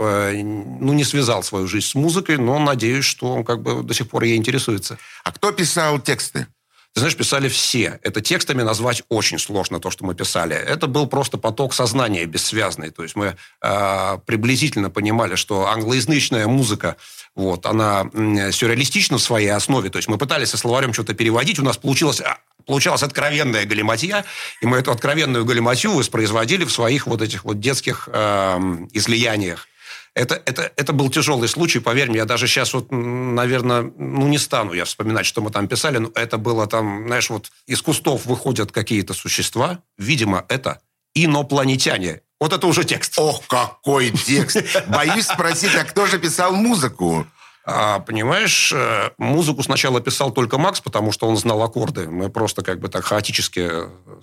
ну, 0.82 0.94
не 0.94 1.04
связал 1.04 1.44
свою 1.44 1.68
жизнь 1.68 1.86
с 1.86 1.94
музыкой, 1.94 2.38
но 2.38 2.58
надеюсь, 2.58 3.06
что 3.06 3.32
он 3.32 3.44
как 3.44 3.62
бы 3.62 3.84
до 3.84 3.94
сих 3.94 4.10
пор 4.10 4.24
ей 4.24 4.38
интересуется. 4.38 4.98
А 5.24 5.32
кто 5.32 5.52
писал 5.52 6.00
тексты? 6.00 6.48
Ты 6.96 7.02
знаешь, 7.02 7.18
писали 7.18 7.50
все. 7.50 8.00
Это 8.04 8.22
текстами 8.22 8.62
назвать 8.62 9.04
очень 9.10 9.38
сложно, 9.38 9.82
то, 9.82 9.92
что 9.92 10.06
мы 10.06 10.16
писали. 10.16 10.56
Это 10.56 10.88
был 10.88 11.08
просто 11.08 11.38
поток 11.38 11.74
сознания 11.74 12.24
бессвязный. 12.24 12.90
То 12.90 13.04
есть 13.04 13.18
мы 13.18 13.36
э, 13.62 14.18
приблизительно 14.26 14.90
понимали, 14.90 15.36
что 15.36 15.68
англоязычная 15.68 16.48
музыка, 16.48 16.96
вот, 17.36 17.66
она 17.66 18.10
м, 18.14 18.50
сюрреалистична 18.50 19.18
в 19.18 19.22
своей 19.22 19.50
основе. 19.50 19.90
То 19.90 19.98
есть 19.98 20.08
мы 20.08 20.18
пытались 20.18 20.52
со 20.52 20.58
словарем 20.58 20.94
что-то 20.94 21.14
переводить, 21.14 21.60
у 21.60 21.64
нас 21.64 21.76
получилось, 21.76 22.22
а, 22.22 22.38
получалась 22.66 23.04
откровенная 23.04 23.66
галиматья, 23.66 24.24
и 24.62 24.66
мы 24.66 24.78
эту 24.78 24.94
откровенную 24.94 25.44
галиматью 25.44 25.92
воспроизводили 25.96 26.64
в 26.64 26.72
своих 26.72 27.08
вот 27.08 27.22
этих 27.22 27.44
вот 27.44 27.60
детских 27.60 28.08
э, 28.10 28.58
излияниях. 28.94 29.68
Это, 30.16 30.42
это, 30.46 30.72
это 30.78 30.94
был 30.94 31.10
тяжелый 31.10 31.50
случай, 31.50 31.80
поверь 31.80 32.10
мне. 32.10 32.20
Я 32.20 32.26
даже 32.26 32.48
сейчас 32.48 32.74
вот, 32.74 32.88
наверное, 32.90 33.92
ну 33.98 34.28
не 34.28 34.38
стану 34.38 34.72
я 34.72 34.86
вспоминать, 34.86 35.26
что 35.26 35.42
мы 35.42 35.52
там 35.52 35.68
писали, 35.68 35.98
но 35.98 36.10
это 36.16 36.38
было 36.38 36.68
там, 36.68 37.06
знаешь, 37.08 37.30
вот 37.30 37.52
из 37.68 37.82
кустов 37.82 38.26
выходят 38.26 38.72
какие-то 38.72 39.14
существа. 39.14 39.80
Видимо, 39.98 40.46
это 40.48 40.80
инопланетяне. 41.14 42.22
Вот 42.40 42.54
это 42.54 42.66
уже 42.68 42.86
текст. 42.86 43.14
Ох, 43.18 43.46
какой 43.48 44.12
текст! 44.12 44.58
Боюсь 44.88 45.26
спросить, 45.26 45.76
а 45.76 45.84
кто 45.84 46.06
же 46.06 46.18
писал 46.18 46.54
музыку? 46.54 47.28
А, 47.68 48.00
понимаешь, 48.00 48.72
э, 48.72 49.10
музыку 49.18 49.64
сначала 49.64 50.00
писал 50.00 50.32
только 50.32 50.60
Макс, 50.60 50.82
потому 50.82 51.12
что 51.12 51.28
он 51.28 51.36
знал 51.36 51.64
аккорды. 51.64 52.08
Мы 52.08 52.30
просто 52.30 52.62
как 52.62 52.80
бы 52.80 52.90
так 52.90 53.04
хаотически 53.04 53.72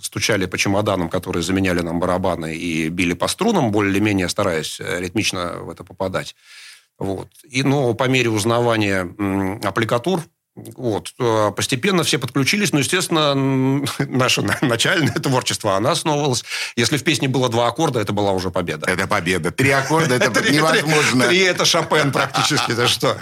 стучали 0.00 0.46
по 0.46 0.56
чемоданам, 0.56 1.08
которые 1.08 1.42
заменяли 1.42 1.80
нам 1.80 1.98
барабаны, 1.98 2.54
и 2.54 2.88
били 2.88 3.14
по 3.14 3.26
струнам, 3.26 3.72
более-менее 3.72 4.28
стараясь 4.28 4.78
э, 4.78 5.00
ритмично 5.00 5.54
в 5.58 5.70
это 5.70 5.82
попадать. 5.82 6.36
Вот. 7.00 7.28
И, 7.50 7.64
ну, 7.64 7.94
по 7.94 8.04
мере 8.04 8.30
узнавания 8.30 9.08
аппликатур, 9.64 10.22
Вот. 10.54 11.14
Э, 11.18 11.50
постепенно 11.56 12.02
все 12.04 12.18
подключились, 12.18 12.72
но, 12.72 12.80
естественно, 12.80 13.34
наше 13.98 14.42
начальное 14.60 15.14
творчество, 15.14 15.76
она 15.76 15.92
основывалась. 15.92 16.44
Если 16.76 16.98
в 16.98 17.04
песне 17.04 17.26
было 17.26 17.48
два 17.48 17.68
аккорда, 17.68 18.00
это 18.00 18.12
была 18.12 18.32
уже 18.32 18.50
победа. 18.50 18.86
Это 18.86 19.06
победа. 19.06 19.50
Три 19.50 19.70
аккорда, 19.70 20.16
это 20.16 20.50
невозможно. 20.52 21.28
Три, 21.28 21.38
это 21.38 21.64
Шопен 21.64 22.12
практически, 22.12 22.72
это 22.72 22.86
что? 22.86 23.16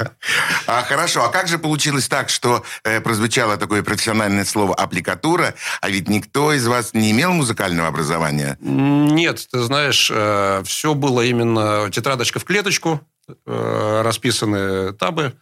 А, 0.67 0.83
хорошо, 0.83 1.25
а 1.25 1.29
как 1.29 1.47
же 1.47 1.59
получилось 1.59 2.09
так, 2.09 2.31
что 2.31 2.65
э, 2.83 3.01
прозвучало 3.01 3.57
такое 3.57 3.85
профессиональное 3.85 4.45
слово 4.45 4.75
«аппликатура», 4.75 5.55
а 5.81 5.89
ведь 5.89 6.09
никто 6.09 6.53
из 6.53 6.67
вас 6.67 6.95
не 6.95 7.13
имел 7.13 7.33
музыкального 7.33 7.89
образования? 7.89 8.59
Нет, 8.61 9.47
ты 9.53 9.61
знаешь, 9.61 10.11
э, 10.13 10.63
все 10.65 10.95
было 10.95 11.21
именно 11.21 11.91
тетрадочка 11.93 12.41
в 12.41 12.45
клеточку, 12.45 13.01
э, 13.47 14.03
расписаны 14.03 14.93
табы, 14.95 15.35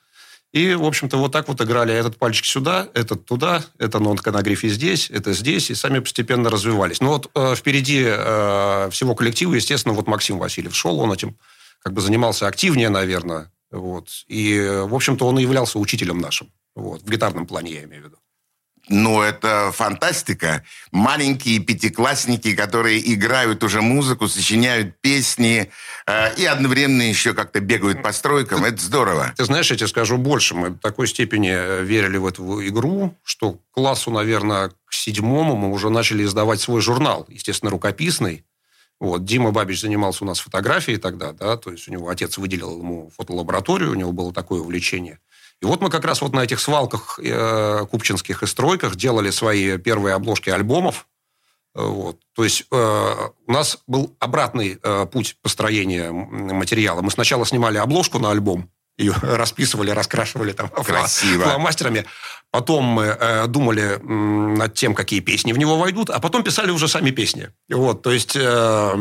и, 0.58 0.74
в 0.74 0.84
общем-то, 0.84 1.16
вот 1.16 1.32
так 1.32 1.48
вот 1.48 1.60
играли 1.60 1.94
этот 1.94 2.16
пальчик 2.16 2.44
сюда, 2.44 2.88
этот 2.94 3.24
туда, 3.24 3.64
это 3.78 3.98
на 4.00 4.42
грифе 4.42 4.68
здесь, 4.68 5.10
это 5.10 5.32
здесь, 5.32 5.70
и 5.70 5.74
сами 5.74 6.00
постепенно 6.00 6.50
развивались. 6.50 7.00
Но 7.00 7.08
вот 7.08 7.30
э, 7.34 7.54
впереди 7.54 8.04
э, 8.04 8.88
всего 8.90 9.14
коллектива, 9.14 9.54
естественно, 9.54 9.94
вот 9.94 10.06
Максим 10.06 10.38
Васильев 10.38 10.74
шел, 10.74 10.98
он 11.00 11.12
этим 11.12 11.36
как 11.82 11.92
бы 11.92 12.00
занимался 12.00 12.46
активнее, 12.46 12.88
наверное, 12.88 13.52
вот. 13.70 14.08
И, 14.26 14.58
в 14.58 14.94
общем-то, 14.94 15.26
он 15.26 15.38
и 15.38 15.42
являлся 15.42 15.78
учителем 15.78 16.18
нашим, 16.18 16.50
вот, 16.74 17.02
в 17.02 17.10
гитарном 17.10 17.46
плане 17.46 17.72
я 17.72 17.84
имею 17.84 18.02
в 18.02 18.06
виду. 18.06 18.16
Ну, 18.88 19.20
это 19.20 19.70
фантастика. 19.72 20.64
Маленькие 20.92 21.58
пятиклассники, 21.58 22.54
которые 22.54 23.12
играют 23.12 23.62
уже 23.62 23.82
музыку, 23.82 24.28
сочиняют 24.28 24.98
песни 25.00 25.70
э, 26.06 26.34
и 26.36 26.46
одновременно 26.46 27.02
еще 27.02 27.34
как-то 27.34 27.60
бегают 27.60 28.02
по 28.02 28.12
стройкам. 28.12 28.64
Это 28.64 28.80
здорово. 28.80 29.34
Ты 29.36 29.44
знаешь, 29.44 29.70
я 29.70 29.76
тебе 29.76 29.88
скажу 29.88 30.16
больше. 30.16 30.54
Мы 30.54 30.70
в 30.70 30.78
такой 30.78 31.06
степени 31.06 31.50
э, 31.52 31.82
верили 31.84 32.16
в 32.16 32.26
эту 32.26 32.66
игру, 32.66 33.14
что 33.24 33.58
классу, 33.72 34.10
наверное, 34.10 34.70
к 34.86 34.94
седьмому 34.94 35.54
мы 35.54 35.70
уже 35.70 35.90
начали 35.90 36.24
издавать 36.24 36.60
свой 36.60 36.80
журнал. 36.80 37.26
Естественно, 37.28 37.70
рукописный. 37.70 38.44
Вот. 39.00 39.24
Дима 39.24 39.52
Бабич 39.52 39.82
занимался 39.82 40.24
у 40.24 40.26
нас 40.26 40.40
фотографией 40.40 40.96
тогда, 40.96 41.32
да, 41.32 41.56
то 41.56 41.70
есть 41.70 41.88
у 41.88 41.92
него 41.92 42.08
отец 42.08 42.36
выделил 42.36 42.78
ему 42.78 43.12
фотолабораторию, 43.16 43.92
у 43.92 43.94
него 43.94 44.12
было 44.12 44.32
такое 44.32 44.60
увлечение. 44.60 45.20
И 45.60 45.66
вот 45.66 45.80
мы 45.80 45.90
как 45.90 46.04
раз 46.04 46.20
вот 46.20 46.32
на 46.32 46.40
этих 46.40 46.60
свалках 46.60 47.18
э, 47.22 47.86
купчинских 47.90 48.42
и 48.42 48.46
стройках 48.46 48.96
делали 48.96 49.30
свои 49.30 49.76
первые 49.78 50.14
обложки 50.14 50.50
альбомов. 50.50 51.06
Э, 51.74 51.82
вот. 51.82 52.18
То 52.34 52.44
есть 52.44 52.66
э, 52.70 53.14
у 53.46 53.52
нас 53.52 53.78
был 53.86 54.14
обратный 54.20 54.78
э, 54.82 55.06
путь 55.06 55.36
построения 55.42 56.10
материала. 56.12 57.02
Мы 57.02 57.10
сначала 57.10 57.44
снимали 57.44 57.78
обложку 57.78 58.18
на 58.18 58.30
альбом, 58.30 58.70
ее 58.98 59.14
расписывали, 59.22 59.90
раскрашивали 59.90 60.52
там 60.52 60.68
Красиво. 60.68 61.44
фломастерами. 61.44 62.04
Потом 62.50 62.84
мы 62.84 63.04
э, 63.04 63.46
думали 63.46 63.98
над 64.02 64.74
тем, 64.74 64.94
какие 64.94 65.20
песни 65.20 65.52
в 65.52 65.58
него 65.58 65.76
войдут, 65.76 66.10
а 66.10 66.20
потом 66.20 66.42
писали 66.42 66.70
уже 66.70 66.88
сами 66.88 67.10
песни. 67.10 67.50
Вот, 67.70 68.02
то 68.02 68.12
есть... 68.12 68.36
Э, 68.36 68.94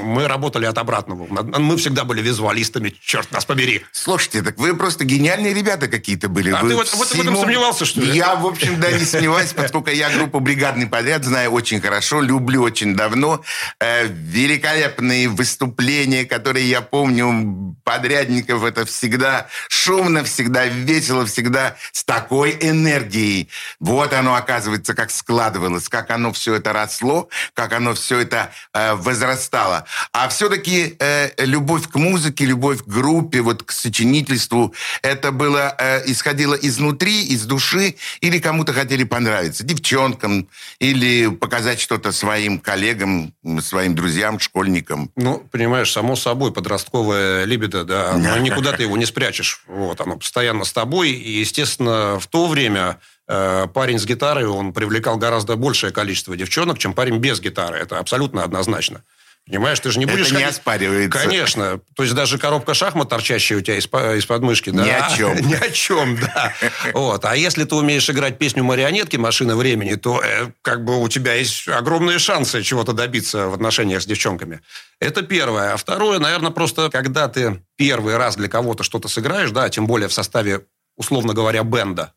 мы 0.00 0.28
работали 0.28 0.66
от 0.66 0.78
обратного. 0.78 1.26
Мы 1.58 1.76
всегда 1.76 2.04
были 2.04 2.22
визуалистами, 2.22 2.94
черт 3.02 3.30
нас 3.32 3.44
побери. 3.44 3.84
Слушайте, 3.92 4.42
так 4.42 4.58
вы 4.58 4.76
просто 4.76 5.04
гениальные 5.04 5.54
ребята 5.54 5.88
какие-то 5.88 6.28
были. 6.28 6.50
А 6.50 6.62
вы 6.62 6.70
ты 6.70 6.74
вот, 6.74 6.92
вот 6.94 7.08
всему... 7.08 7.22
в 7.22 7.26
этом 7.26 7.36
сомневался, 7.36 7.84
что 7.84 8.00
ли? 8.00 8.16
Я, 8.16 8.34
в 8.34 8.46
общем, 8.46 8.80
да, 8.80 8.90
не 8.90 9.04
сомневаюсь, 9.04 9.52
поскольку 9.52 9.90
я 9.90 10.10
группу 10.10 10.40
«Бригадный 10.40 10.86
подряд» 10.86 11.24
знаю 11.24 11.50
очень 11.52 11.80
хорошо, 11.80 12.20
люблю 12.20 12.62
очень 12.62 12.94
давно. 12.94 13.42
Э, 13.80 14.06
великолепные 14.06 15.28
выступления, 15.28 16.24
которые 16.24 16.68
я 16.68 16.80
помню 16.80 17.76
подрядников, 17.84 18.64
это 18.64 18.84
всегда 18.84 19.46
шумно, 19.68 20.24
всегда 20.24 20.66
весело, 20.66 21.24
всегда 21.26 21.76
с 21.92 22.04
такой 22.04 22.56
энергией. 22.60 23.48
Вот 23.80 24.12
оно, 24.12 24.34
оказывается, 24.34 24.94
как 24.94 25.10
складывалось, 25.10 25.88
как 25.88 26.10
оно 26.10 26.32
все 26.32 26.54
это 26.54 26.72
росло, 26.72 27.28
как 27.54 27.72
оно 27.72 27.94
все 27.94 28.20
это 28.20 28.50
э, 28.72 28.94
возрастало. 28.94 29.85
А 30.12 30.28
все-таки 30.28 30.96
э, 30.98 31.30
любовь 31.44 31.88
к 31.88 31.94
музыке, 31.96 32.44
любовь 32.44 32.82
к 32.82 32.86
группе, 32.86 33.40
вот 33.40 33.62
к 33.62 33.72
сочинительству, 33.72 34.74
это 35.02 35.32
было, 35.32 35.74
э, 35.78 36.02
исходило 36.06 36.54
изнутри, 36.54 37.26
из 37.26 37.44
души, 37.44 37.96
или 38.20 38.38
кому-то 38.38 38.72
хотели 38.72 39.04
понравиться, 39.04 39.64
девчонкам, 39.64 40.48
или 40.78 41.28
показать 41.28 41.80
что-то 41.80 42.12
своим 42.12 42.58
коллегам, 42.58 43.32
своим 43.60 43.94
друзьям, 43.94 44.38
школьникам. 44.38 45.10
Ну, 45.16 45.38
понимаешь, 45.50 45.92
само 45.92 46.16
собой, 46.16 46.52
подростковая 46.52 47.44
либидо, 47.44 47.84
да, 47.84 48.16
но 48.16 48.38
никуда 48.46 48.72
ты 48.72 48.84
его 48.84 48.96
не 48.96 49.06
спрячешь. 49.06 49.62
Вот, 49.66 50.00
оно 50.00 50.16
постоянно 50.16 50.64
с 50.64 50.72
тобой, 50.72 51.10
и, 51.10 51.40
естественно, 51.40 52.18
в 52.18 52.26
то 52.26 52.46
время 52.46 52.98
э, 53.28 53.66
парень 53.72 53.98
с 53.98 54.06
гитарой, 54.06 54.46
он 54.46 54.72
привлекал 54.72 55.16
гораздо 55.16 55.56
большее 55.56 55.92
количество 55.92 56.36
девчонок, 56.36 56.78
чем 56.78 56.92
парень 56.94 57.18
без 57.18 57.40
гитары. 57.40 57.78
Это 57.78 57.98
абсолютно 57.98 58.42
однозначно. 58.44 59.02
Понимаешь, 59.48 59.78
ты 59.78 59.92
же 59.92 60.00
не 60.00 60.06
будешь... 60.06 60.26
Это 60.26 60.34
не 60.34 60.42
ходить... 60.42 60.58
оспаривается. 60.58 61.18
Конечно. 61.20 61.80
То 61.94 62.02
есть 62.02 62.16
даже 62.16 62.36
коробка 62.36 62.74
шахмат, 62.74 63.08
торчащая 63.08 63.58
у 63.58 63.60
тебя 63.60 63.76
из, 63.76 64.26
подмышки, 64.26 64.70
да? 64.70 64.84
Ни 64.84 64.90
о 64.90 65.08
чем. 65.16 65.36
Ни 65.48 65.54
о 65.54 65.70
чем, 65.70 66.18
да. 66.18 66.52
Вот. 66.92 67.24
А 67.24 67.36
если 67.36 67.62
ты 67.62 67.76
умеешь 67.76 68.10
играть 68.10 68.38
песню 68.38 68.64
марионетки 68.64 69.16
«Машина 69.16 69.54
времени», 69.54 69.94
то 69.94 70.20
э, 70.20 70.48
как 70.62 70.84
бы 70.84 71.00
у 71.00 71.08
тебя 71.08 71.34
есть 71.34 71.68
огромные 71.68 72.18
шансы 72.18 72.62
чего-то 72.62 72.92
добиться 72.92 73.46
в 73.46 73.54
отношениях 73.54 74.02
с 74.02 74.06
девчонками. 74.06 74.62
Это 74.98 75.22
первое. 75.22 75.74
А 75.74 75.76
второе, 75.76 76.18
наверное, 76.18 76.50
просто 76.50 76.90
когда 76.90 77.28
ты 77.28 77.62
первый 77.76 78.16
раз 78.16 78.34
для 78.34 78.48
кого-то 78.48 78.82
что-то 78.82 79.06
сыграешь, 79.06 79.52
да, 79.52 79.68
тем 79.68 79.86
более 79.86 80.08
в 80.08 80.12
составе, 80.12 80.62
условно 80.96 81.34
говоря, 81.34 81.62
бенда, 81.62 82.14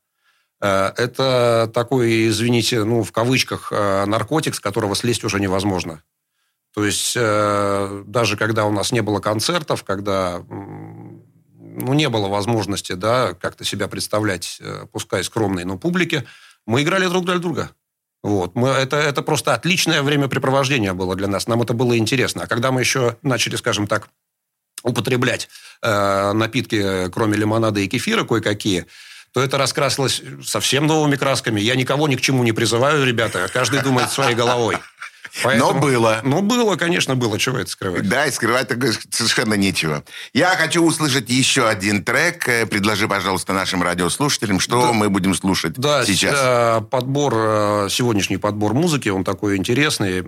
э, 0.61 0.93
это 0.97 1.69
такой, 1.75 2.27
извините, 2.27 2.83
ну, 2.85 3.03
в 3.03 3.11
кавычках, 3.11 3.71
э, 3.71 4.05
наркотик, 4.05 4.55
с 4.55 4.59
которого 4.59 4.95
слезть 4.95 5.23
уже 5.23 5.39
невозможно. 5.39 6.01
То 6.73 6.85
есть 6.85 7.13
э, 7.15 8.03
даже 8.05 8.37
когда 8.37 8.65
у 8.65 8.71
нас 8.71 8.91
не 8.91 9.01
было 9.01 9.19
концертов, 9.19 9.83
когда 9.83 10.43
ну, 10.47 11.93
не 11.93 12.09
было 12.09 12.27
возможности 12.27 12.93
да, 12.93 13.33
как-то 13.33 13.63
себя 13.63 13.87
представлять, 13.87 14.57
э, 14.61 14.85
пускай 14.91 15.23
скромной, 15.23 15.65
но 15.65 15.77
публике, 15.77 16.25
мы 16.65 16.83
играли 16.83 17.07
друг 17.07 17.25
для 17.25 17.37
друга. 17.39 17.71
Вот. 18.21 18.55
Мы, 18.55 18.69
это, 18.69 18.97
это 18.97 19.21
просто 19.21 19.53
отличное 19.53 20.03
времяпрепровождение 20.03 20.93
было 20.93 21.15
для 21.15 21.27
нас. 21.27 21.47
Нам 21.47 21.61
это 21.61 21.73
было 21.73 21.97
интересно. 21.97 22.43
А 22.43 22.47
когда 22.47 22.71
мы 22.71 22.81
еще 22.81 23.17
начали, 23.21 23.55
скажем 23.55 23.87
так, 23.87 24.09
употреблять 24.83 25.49
э, 25.81 26.31
напитки, 26.33 27.09
кроме 27.11 27.37
лимонада 27.37 27.79
и 27.79 27.87
кефира, 27.87 28.23
кое-какие, 28.23 28.85
то 29.33 29.41
это 29.41 29.57
раскрасилось 29.57 30.21
совсем 30.43 30.87
новыми 30.87 31.15
красками. 31.15 31.61
Я 31.61 31.75
никого 31.75 32.07
ни 32.07 32.15
к 32.15 32.21
чему 32.21 32.43
не 32.43 32.51
призываю, 32.51 33.05
ребята. 33.05 33.47
Каждый 33.51 33.81
думает 33.81 34.11
своей 34.11 34.35
головой. 34.35 34.77
Поэтому, 35.43 35.73
Но 35.73 35.79
было. 35.79 36.21
Ну, 36.23 36.41
было, 36.41 36.75
конечно, 36.75 37.15
было. 37.15 37.39
Чего 37.39 37.59
это 37.59 37.69
скрывать? 37.69 38.07
Да, 38.07 38.25
и 38.25 38.31
скрывать 38.31 38.69
совершенно 39.11 39.53
нечего. 39.53 40.03
Я 40.33 40.49
хочу 40.49 40.83
услышать 40.83 41.29
еще 41.29 41.67
один 41.67 42.03
трек. 42.03 42.47
Э, 42.47 42.65
предложи, 42.65 43.07
пожалуйста, 43.07 43.53
нашим 43.53 43.83
радиослушателям, 43.83 44.59
что 44.59 44.87
да. 44.87 44.93
мы 44.93 45.09
будем 45.09 45.33
слушать 45.35 45.73
да, 45.75 46.05
сейчас. 46.05 46.33
Да, 46.33 46.81
подбор, 46.81 47.33
э, 47.35 47.87
сегодняшний 47.89 48.37
подбор 48.37 48.73
музыки, 48.73 49.09
он 49.09 49.23
такой 49.23 49.57
интересный. 49.57 50.23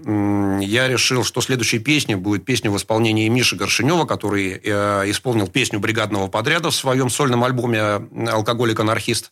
Я 0.64 0.88
решил, 0.88 1.24
что 1.24 1.42
следующей 1.42 1.80
песней 1.80 2.16
будет 2.16 2.46
песня 2.46 2.72
в 2.72 2.78
исполнении 2.78 3.28
Миши 3.28 3.56
Горшинева, 3.56 4.06
который 4.06 4.62
э, 4.64 5.04
исполнил 5.08 5.48
песню 5.48 5.80
бригадного 5.80 6.28
подряда 6.28 6.72
в 6.72 6.76
своем 6.76 7.10
сольном 7.10 7.44
альбоме 7.44 8.08
«Алкоголик-анархист». 8.30 9.32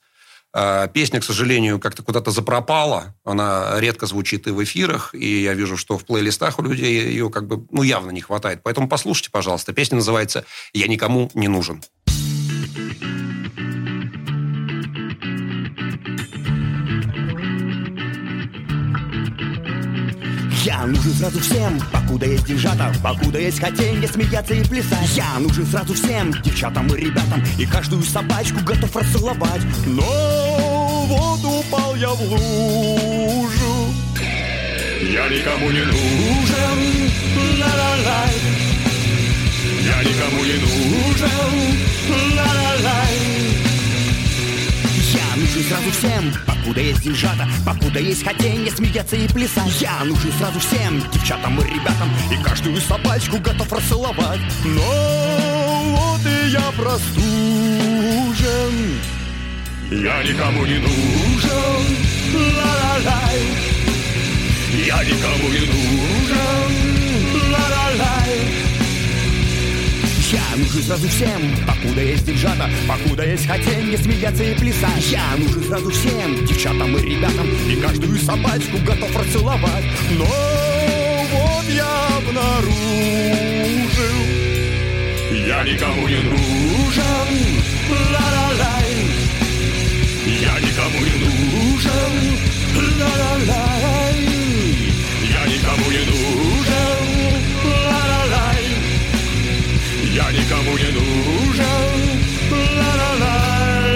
А, 0.51 0.88
песня, 0.88 1.19
к 1.19 1.23
сожалению, 1.23 1.79
как-то 1.79 2.03
куда-то 2.03 2.31
запропала. 2.31 3.15
Она 3.23 3.79
редко 3.79 4.05
звучит 4.05 4.47
и 4.47 4.51
в 4.51 4.63
эфирах, 4.63 5.13
и 5.13 5.43
я 5.43 5.53
вижу, 5.53 5.77
что 5.77 5.97
в 5.97 6.05
плейлистах 6.05 6.59
у 6.59 6.63
людей 6.63 7.05
ее 7.05 7.29
как 7.29 7.47
бы, 7.47 7.65
ну, 7.71 7.83
явно 7.83 8.12
не 8.12 8.21
хватает. 8.21 8.62
Поэтому 8.63 8.88
послушайте, 8.88 9.29
пожалуйста. 9.31 9.73
Песня 9.73 9.97
называется 9.97 10.45
«Я 10.73 10.88
никому 10.88 11.29
не 11.33 11.47
нужен». 11.47 11.83
Я 20.63 20.86
нужен 20.86 21.13
сразу 21.13 21.39
всем, 21.39 21.80
покуда 21.91 22.26
есть 22.26 22.45
деньжата, 22.45 22.93
покуда 23.02 23.39
есть 23.39 23.62
хотенье 23.62 24.08
смеяться 24.10 24.54
и 24.54 24.62
плясать. 24.62 25.15
Я 25.15 25.39
нужен 25.39 25.65
сразу 25.65 25.93
всем, 25.93 26.34
девчатам 26.43 26.88
и 26.88 27.00
ребятам, 27.00 27.41
и 27.58 27.65
каждую 27.65 28.04
собачку 28.04 28.60
готов 28.65 28.93
расцеловать. 28.93 29.62
Но 29.86 31.06
вот 31.08 31.39
упал 31.45 31.95
я 31.95 32.10
в 32.10 32.22
лужу, 32.22 33.93
я 35.02 35.30
никому 35.30 35.72
не 35.72 35.86
нужен, 35.86 37.10
ла-ла-ла. 37.60 38.26
Я 39.86 40.04
никому 40.04 40.43
не 40.43 40.58
нужен, 40.58 42.36
ла-ла-ла. 42.36 43.38
Нужен 45.35 45.63
сразу 45.63 45.91
всем, 45.91 46.33
покуда 46.45 46.81
есть 46.81 47.01
деньжата, 47.01 47.47
покуда 47.65 47.99
есть 47.99 48.23
хотенье 48.23 48.71
смеяться 48.71 49.15
и 49.15 49.27
плясать. 49.27 49.81
Я 49.81 50.03
нужен 50.03 50.31
сразу 50.33 50.59
всем, 50.59 51.01
девчатам 51.13 51.59
и 51.61 51.65
ребятам, 51.65 52.09
и 52.31 52.43
каждую 52.43 52.77
собачку 52.81 53.37
готов 53.37 53.71
расцеловать. 53.71 54.39
Но 54.65 55.81
вот 55.95 56.21
и 56.25 56.49
я 56.49 56.71
простужен, 56.75 58.39
Я 59.91 60.23
никому 60.23 60.65
не 60.65 60.77
нужен, 60.77 61.97
ла-ла-лай. 62.33 63.39
Я 64.85 65.03
никому 65.03 65.49
не 65.49 65.59
нужен, 65.59 66.71
ла-ла-лай. 67.51 68.68
Я 70.31 70.41
нужен 70.57 70.83
сразу 70.83 71.07
всем, 71.07 71.41
покуда 71.65 72.01
есть 72.03 72.23
девчата, 72.23 72.69
покуда 72.87 73.25
есть 73.25 73.47
хотенье 73.47 73.97
смеяться 73.97 74.43
и 74.43 74.53
плясать. 74.53 75.11
Я 75.11 75.23
нужен 75.39 75.63
сразу 75.63 75.89
всем, 75.89 76.45
девчатам 76.45 76.95
и 76.97 77.01
ребятам, 77.01 77.47
и 77.67 77.75
каждую 77.77 78.19
собачку 78.19 78.77
готов 78.85 79.15
расцеловать. 79.15 79.85
Но 80.11 80.25
вот 80.25 81.65
я 81.73 82.07
обнаружил, 82.17 82.69
я 85.47 85.63
никому 85.63 86.07
не 86.07 86.17
нужен, 86.17 87.63
ла-ла-лай. 87.89 88.91
Я 90.27 90.59
никому 90.59 90.99
не 91.05 91.15
нужен, 91.25 92.37
ла-ла-лай. 92.99 94.09
Я 100.19 100.32
никому 100.34 100.71
не 100.77 100.91
нужен, 100.91 101.63
ла-ла-лай. 102.51 103.88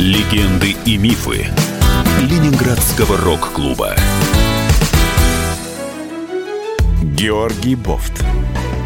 Легенды 0.00 0.74
и 0.84 0.96
мифы 0.96 1.46
Ленинградского 2.20 3.16
рок-клуба. 3.16 3.94
Георгий 7.00 7.76
Бофт. 7.76 8.24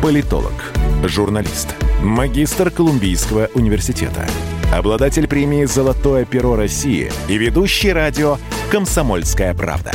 Политолог, 0.02 0.74
журналист, 1.02 1.68
магистр 2.02 2.70
Колумбийского 2.70 3.48
университета, 3.54 4.28
обладатель 4.70 5.26
премии 5.26 5.64
«Золотое 5.64 6.26
перо 6.26 6.56
России» 6.56 7.10
и 7.26 7.38
ведущий 7.38 7.92
радио 7.94 8.36
«Комсомольская 8.70 9.54
правда». 9.54 9.92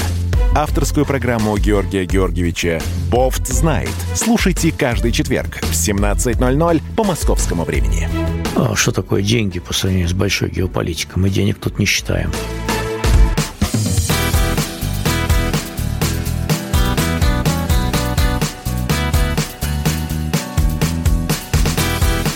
Авторскую 0.54 1.06
программу 1.06 1.58
Георгия 1.58 2.04
Георгиевича 2.04 2.82
«Бофт 3.10 3.48
знает». 3.48 3.90
Слушайте 4.14 4.74
каждый 4.74 5.14
четверг 5.14 5.62
в 5.62 5.72
17.00 5.72 6.82
по 6.98 7.06
московскому 7.06 7.64
времени. 7.64 8.10
А 8.58 8.76
что 8.76 8.92
такое 8.92 9.22
деньги 9.22 9.60
по 9.60 9.74
сравнению 9.74 10.10
с 10.10 10.14
большой 10.14 10.50
геополитикой? 10.50 11.22
Мы 11.22 11.30
денег 11.30 11.58
тут 11.58 11.80
не 11.80 11.86
считаем. 11.86 12.32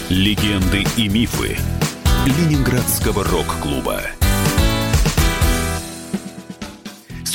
Легенды 0.08 0.86
и 0.96 1.10
мифы 1.10 1.58
Ленинградского 2.26 3.26
рок-клуба. 3.26 4.04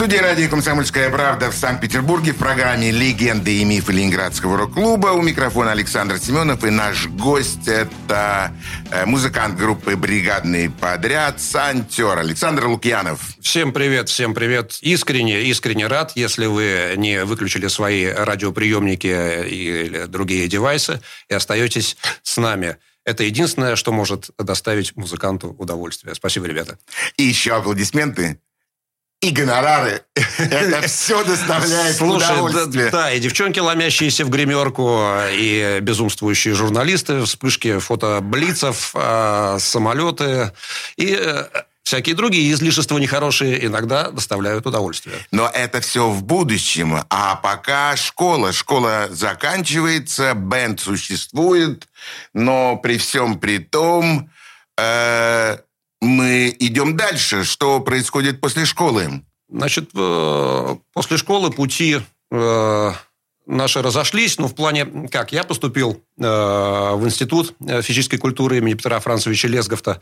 Студии 0.01 0.17
радио 0.17 0.49
«Комсомольская 0.49 1.11
правда» 1.11 1.51
в 1.51 1.55
Санкт-Петербурге 1.55 2.33
в 2.33 2.39
программе 2.39 2.91
«Легенды 2.91 3.59
и 3.59 3.65
мифы 3.67 3.93
Ленинградского 3.93 4.57
рок-клуба». 4.57 5.09
У 5.09 5.21
микрофона 5.21 5.73
Александр 5.73 6.17
Семенов 6.17 6.65
и 6.65 6.71
наш 6.71 7.07
гость– 7.07 7.67
это 7.69 8.57
э, 8.91 9.05
музыкант 9.05 9.59
группы 9.59 9.97
«Бригадный 9.97 10.71
подряд» 10.71 11.39
Сантер 11.39 12.19
Александр 12.19 12.69
Лукьянов. 12.69 13.21
Всем 13.43 13.75
привет, 13.75 14.09
всем 14.09 14.33
привет. 14.33 14.79
Искренне, 14.81 15.43
искренне 15.43 15.87
рад, 15.87 16.13
если 16.15 16.47
вы 16.47 16.95
не 16.97 17.23
выключили 17.27 17.69
свои 17.69 18.07
радиоприемники 18.07 19.49
или 19.49 20.07
другие 20.07 20.49
девайсы 20.49 21.03
и 21.29 21.35
остаетесь 21.35 21.99
с 22.23 22.39
нами. 22.39 22.79
Это 23.05 23.25
единственное, 23.25 23.77
что 23.77 23.93
может 23.93 24.31
доставить 24.39 24.97
музыканту 24.97 25.55
удовольствие. 25.59 26.15
Спасибо, 26.15 26.47
ребята. 26.47 26.79
И 27.19 27.23
еще 27.25 27.55
аплодисменты 27.55 28.39
и 29.21 29.31
гонорары. 29.31 30.03
Это 30.39 30.83
все 30.83 31.23
доставляет 31.25 31.97
Слушай, 31.97 32.33
удовольствие. 32.33 32.91
да, 32.91 32.91
да, 32.91 33.13
и 33.13 33.21
девчонки, 33.21 33.59
ломящиеся 33.59 34.25
в 34.25 34.31
гримерку, 34.31 35.05
и 35.31 35.79
безумствующие 35.83 36.55
журналисты, 36.55 37.23
вспышки 37.25 37.79
фотоблицев, 37.79 38.93
э, 38.95 39.59
самолеты 39.61 40.53
и 40.97 41.17
э, 41.21 41.45
всякие 41.83 42.15
другие 42.15 42.51
излишества 42.53 42.97
нехорошие 42.99 43.67
иногда 43.67 44.11
доставляют 44.11 44.67
удовольствие. 44.67 45.17
Но 45.33 45.51
это 45.53 45.81
все 45.81 46.09
в 46.09 46.23
будущем. 46.23 47.05
А 47.11 47.37
пока 47.37 47.97
школа. 47.97 48.53
Школа 48.53 49.09
заканчивается, 49.11 50.35
бенд 50.35 50.81
существует, 50.81 51.89
но 52.33 52.77
при 52.77 52.97
всем 52.97 53.39
при 53.39 53.59
том 53.59 54.31
э, 54.79 55.59
мы 56.01 56.55
идем 56.59 56.97
дальше. 56.97 57.45
Что 57.45 57.81
происходит 57.81 58.41
после 58.41 58.65
школы? 58.65 59.23
Значит, 59.49 59.91
э, 59.95 60.77
после 60.93 61.17
школы 61.17 61.51
пути 61.51 62.01
э, 62.31 62.93
наши 63.47 63.83
разошлись. 63.83 64.39
Ну, 64.39 64.47
в 64.47 64.55
плане, 64.55 65.09
как, 65.11 65.33
я 65.33 65.45
поступил 65.45 66.03
э, 66.19 66.23
в 66.23 67.05
Институт 67.05 67.55
физической 67.83 68.19
культуры 68.19 68.59
имени 68.59 68.75
Петра 68.75 69.01
Францевича 69.01 69.49
Лесговта. 69.49 70.01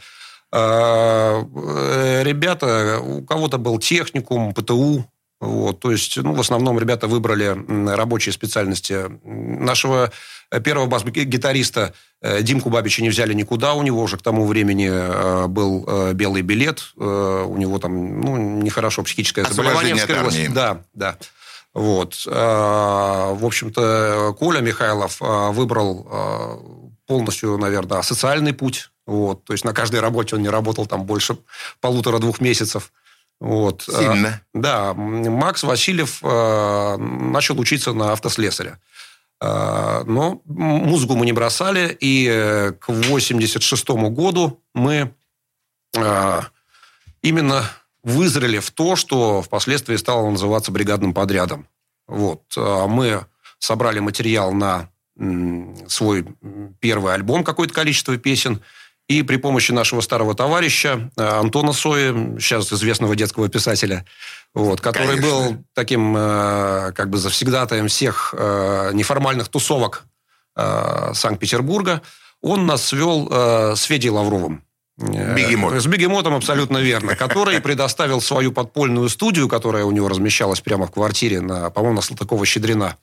Ребята, 2.24 3.00
у 3.02 3.22
кого-то 3.22 3.58
был 3.58 3.78
техникум, 3.78 4.54
ПТУ, 4.54 5.04
вот, 5.40 5.78
то 5.78 5.92
есть, 5.92 6.16
ну, 6.16 6.32
в 6.32 6.40
основном 6.40 6.80
ребята 6.80 7.06
выбрали 7.06 7.56
рабочие 7.94 8.32
специальности. 8.32 9.04
Нашего 9.24 10.10
э, 10.50 10.60
первого 10.60 10.86
бас-гитариста 10.86 11.94
э, 12.20 12.42
Димку 12.42 12.70
Бабича 12.70 13.02
не 13.02 13.10
взяли 13.10 13.34
никуда, 13.34 13.74
у 13.74 13.82
него 13.82 14.02
уже 14.02 14.16
к 14.16 14.22
тому 14.22 14.46
времени 14.46 14.88
э, 14.90 15.46
был 15.46 15.84
э, 15.86 16.12
белый 16.14 16.42
билет, 16.42 16.92
э, 16.96 17.44
у 17.46 17.56
него 17.56 17.78
там, 17.78 18.20
ну, 18.20 18.36
нехорошо 18.36 19.04
психическое 19.04 19.44
заболевание 19.44 19.94
вскрылось. 19.94 20.48
Да, 20.48 20.82
да. 20.94 21.16
Вот. 21.72 22.24
Э, 22.26 23.34
В 23.34 23.44
общем-то, 23.44 24.34
Коля 24.38 24.60
Михайлов 24.60 25.22
э, 25.22 25.50
выбрал 25.52 26.08
э, 26.10 26.56
полностью, 27.06 27.56
наверное, 27.58 28.02
социальный 28.02 28.52
путь. 28.52 28.90
Вот. 29.06 29.44
То 29.44 29.52
есть 29.52 29.64
на 29.64 29.72
каждой 29.72 30.00
работе 30.00 30.34
он 30.34 30.42
не 30.42 30.48
работал 30.48 30.86
там 30.86 31.04
больше 31.04 31.38
полутора-двух 31.80 32.40
месяцев. 32.40 32.92
Вот. 33.40 33.82
Сильно. 33.82 34.26
Э, 34.26 34.40
Да, 34.54 34.94
Макс 34.94 35.62
Васильев 35.62 36.18
э, 36.22 36.96
начал 36.96 37.58
учиться 37.60 37.92
на 37.92 38.12
автослесаря. 38.12 38.78
Э, 39.40 40.02
Но 40.04 40.42
музыку 40.44 41.14
мы 41.14 41.24
не 41.26 41.32
бросали, 41.32 41.96
и 42.00 42.26
э, 42.28 42.72
к 42.72 42.88
86 42.88 43.88
году 43.90 44.62
мы 44.74 45.14
именно 47.22 47.64
вызрели 48.02 48.58
в 48.58 48.70
то, 48.70 48.94
что 48.94 49.40
впоследствии 49.42 49.96
стало 49.96 50.30
называться 50.30 50.70
бригадным 50.70 51.14
подрядом. 51.14 51.66
Вот. 52.06 52.42
Мы 52.56 53.24
собрали 53.58 53.98
материал 53.98 54.52
на 54.52 54.90
свой 55.88 56.26
первый 56.80 57.14
альбом, 57.14 57.42
какое-то 57.42 57.72
количество 57.74 58.16
песен, 58.18 58.60
и 59.08 59.22
при 59.22 59.36
помощи 59.36 59.72
нашего 59.72 60.02
старого 60.02 60.34
товарища 60.34 61.10
э, 61.16 61.22
Антона 61.22 61.72
Сои, 61.72 62.38
сейчас 62.38 62.72
известного 62.72 63.16
детского 63.16 63.48
писателя, 63.48 64.04
вот, 64.54 64.80
который 64.80 65.16
Конечно. 65.16 65.30
был 65.30 65.64
таким 65.74 66.14
э, 66.16 66.92
как 66.94 67.08
бы 67.08 67.16
завсегдатаем 67.18 67.88
всех 67.88 68.34
э, 68.36 68.90
неформальных 68.92 69.48
тусовок 69.48 70.04
Санкт-Петербурга, 71.12 72.02
он 72.42 72.66
нас 72.66 72.84
свел 72.84 73.30
с 73.76 73.80
Федей 73.84 74.10
Лавровым. 74.10 74.64
Бегемот. 74.96 75.80
С 75.80 75.86
Бегемотом 75.86 76.34
абсолютно 76.34 76.78
верно. 76.78 77.14
Который 77.14 77.60
предоставил 77.60 78.20
свою 78.20 78.50
подпольную 78.50 79.08
студию, 79.08 79.48
которая 79.48 79.84
у 79.84 79.92
него 79.92 80.08
размещалась 80.08 80.60
прямо 80.60 80.88
в 80.88 80.90
квартире, 80.90 81.40
на, 81.40 81.70
по-моему, 81.70 81.98
на 81.98 82.02
Салтыкова-Щедрина. 82.02 82.96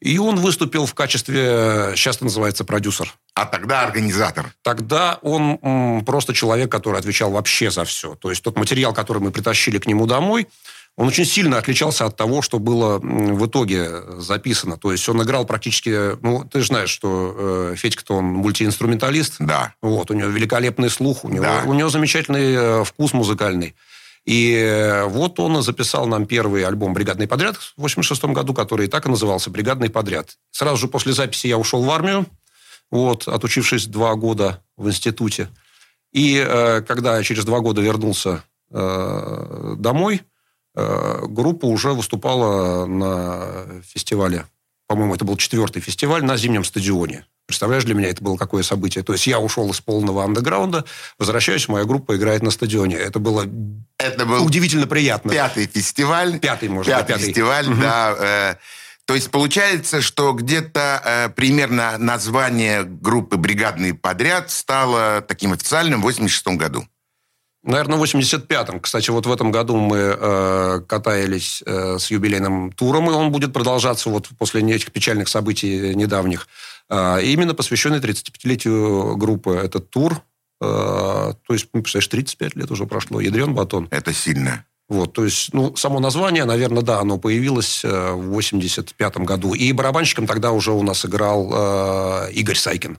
И 0.00 0.18
он 0.18 0.36
выступил 0.36 0.86
в 0.86 0.94
качестве, 0.94 1.92
сейчас 1.94 2.16
это 2.16 2.24
называется, 2.24 2.64
продюсер. 2.64 3.14
А 3.34 3.44
тогда 3.44 3.82
организатор. 3.82 4.52
Тогда 4.62 5.18
он 5.22 5.58
м, 5.62 6.04
просто 6.06 6.32
человек, 6.32 6.70
который 6.72 6.98
отвечал 6.98 7.30
вообще 7.30 7.70
за 7.70 7.84
все. 7.84 8.14
То 8.14 8.30
есть 8.30 8.42
тот 8.42 8.56
материал, 8.56 8.94
который 8.94 9.18
мы 9.22 9.30
притащили 9.30 9.78
к 9.78 9.86
нему 9.86 10.06
домой, 10.06 10.48
он 10.96 11.06
очень 11.08 11.24
сильно 11.24 11.56
отличался 11.58 12.04
от 12.06 12.16
того, 12.16 12.42
что 12.42 12.58
было 12.58 12.98
в 12.98 13.46
итоге 13.46 14.02
записано. 14.18 14.76
То 14.76 14.90
есть 14.92 15.08
он 15.08 15.22
играл 15.22 15.44
практически... 15.46 16.16
Ну, 16.22 16.44
ты 16.44 16.60
же 16.60 16.66
знаешь, 16.66 16.90
что 16.90 17.34
э, 17.72 17.74
Федька-то 17.76 18.16
он 18.16 18.24
мультиинструменталист. 18.24 19.36
Да. 19.38 19.74
Вот, 19.82 20.10
у 20.10 20.14
него 20.14 20.28
великолепный 20.28 20.90
слух, 20.90 21.24
у 21.24 21.28
него, 21.28 21.44
Да. 21.44 21.62
у 21.66 21.74
него 21.74 21.88
замечательный 21.90 22.54
э, 22.54 22.84
вкус 22.84 23.12
музыкальный. 23.12 23.74
И 24.26 24.54
э, 24.54 25.04
вот 25.04 25.40
он 25.40 25.62
записал 25.62 26.06
нам 26.06 26.26
первый 26.26 26.64
альбом 26.64 26.92
«Бригадный 26.92 27.26
подряд» 27.26 27.56
в 27.56 27.72
86 27.78 28.24
году, 28.26 28.54
который 28.54 28.86
и 28.86 28.88
так 28.88 29.06
и 29.06 29.08
назывался 29.08 29.50
«Бригадный 29.50 29.90
подряд». 29.90 30.36
Сразу 30.50 30.76
же 30.76 30.88
после 30.88 31.12
записи 31.12 31.46
я 31.46 31.58
ушел 31.58 31.82
в 31.82 31.90
армию, 31.90 32.26
вот, 32.90 33.28
отучившись 33.28 33.86
два 33.86 34.14
года 34.14 34.62
в 34.76 34.88
институте. 34.88 35.48
И 36.12 36.36
э, 36.36 36.82
когда 36.82 37.22
через 37.22 37.44
два 37.44 37.60
года 37.60 37.80
вернулся 37.80 38.44
э, 38.70 39.74
домой, 39.78 40.22
э, 40.74 41.26
группа 41.26 41.66
уже 41.66 41.92
выступала 41.92 42.86
на 42.86 43.82
фестивале. 43.82 44.46
По-моему, 44.86 45.14
это 45.14 45.24
был 45.24 45.36
четвертый 45.36 45.80
фестиваль 45.80 46.24
на 46.24 46.36
зимнем 46.36 46.64
стадионе. 46.64 47.24
Представляешь, 47.50 47.84
для 47.84 47.94
меня 47.94 48.08
это 48.08 48.22
было 48.22 48.36
какое 48.36 48.62
событие. 48.62 49.04
То 49.04 49.12
есть 49.12 49.26
я 49.26 49.40
ушел 49.40 49.70
из 49.70 49.80
полного 49.80 50.24
андеграунда, 50.24 50.84
возвращаюсь, 51.18 51.68
моя 51.68 51.84
группа 51.84 52.16
играет 52.16 52.42
на 52.42 52.50
стадионе. 52.50 52.96
Это 52.96 53.18
было 53.18 53.46
Это 53.98 54.24
был 54.24 54.44
удивительно 54.44 54.86
приятно. 54.86 55.32
пятый 55.32 55.66
фестиваль. 55.66 56.38
Пятый, 56.38 56.68
может 56.68 56.92
пятый 56.92 57.08
пятый. 57.08 57.26
фестиваль, 57.26 57.66
да. 57.80 58.14
э, 58.18 58.54
то 59.04 59.14
есть 59.16 59.32
получается, 59.32 60.00
что 60.02 60.32
где-то 60.32 61.02
э, 61.04 61.28
примерно 61.30 61.98
название 61.98 62.84
группы 62.84 63.36
«Бригадный 63.36 63.92
подряд» 63.92 64.52
стало 64.52 65.20
таким 65.20 65.52
официальным 65.52 66.00
в 66.00 66.04
86 66.04 66.56
году. 66.56 66.86
Наверное, 67.62 67.98
в 67.98 68.02
85-м. 68.02 68.80
Кстати, 68.80 69.10
вот 69.10 69.26
в 69.26 69.32
этом 69.32 69.50
году 69.50 69.76
мы 69.76 70.16
э, 70.18 70.80
катались 70.86 71.62
э, 71.66 71.98
с 71.98 72.10
юбилейным 72.10 72.72
туром, 72.72 73.10
и 73.10 73.12
он 73.12 73.32
будет 73.32 73.52
продолжаться 73.52 74.08
вот 74.08 74.28
после 74.38 74.62
этих 74.62 74.92
печальных 74.92 75.28
событий 75.28 75.94
недавних. 75.94 76.48
Э, 76.90 77.20
именно 77.22 77.54
посвященный 77.54 78.00
35-летию 78.00 79.16
группы. 79.16 79.52
Этот 79.52 79.90
тур, 79.90 80.22
э, 80.60 80.64
то 80.64 81.52
есть, 81.52 81.68
ну, 81.72 81.82
представляешь, 81.82 82.08
35 82.08 82.56
лет 82.56 82.70
уже 82.70 82.86
прошло, 82.86 83.20
ядрен 83.20 83.54
батон. 83.54 83.88
Это 83.90 84.12
сильно. 84.12 84.64
Вот, 84.88 85.12
то 85.12 85.24
есть, 85.24 85.54
ну, 85.54 85.76
само 85.76 86.00
название, 86.00 86.44
наверное, 86.44 86.82
да, 86.82 86.98
оно 86.98 87.16
появилось 87.16 87.84
э, 87.84 88.12
в 88.12 88.36
85-м 88.36 89.24
году. 89.24 89.54
И 89.54 89.72
барабанщиком 89.72 90.26
тогда 90.26 90.50
уже 90.50 90.72
у 90.72 90.82
нас 90.82 91.06
играл 91.06 91.48
э, 91.52 92.32
Игорь 92.32 92.56
Сайкин. 92.56 92.98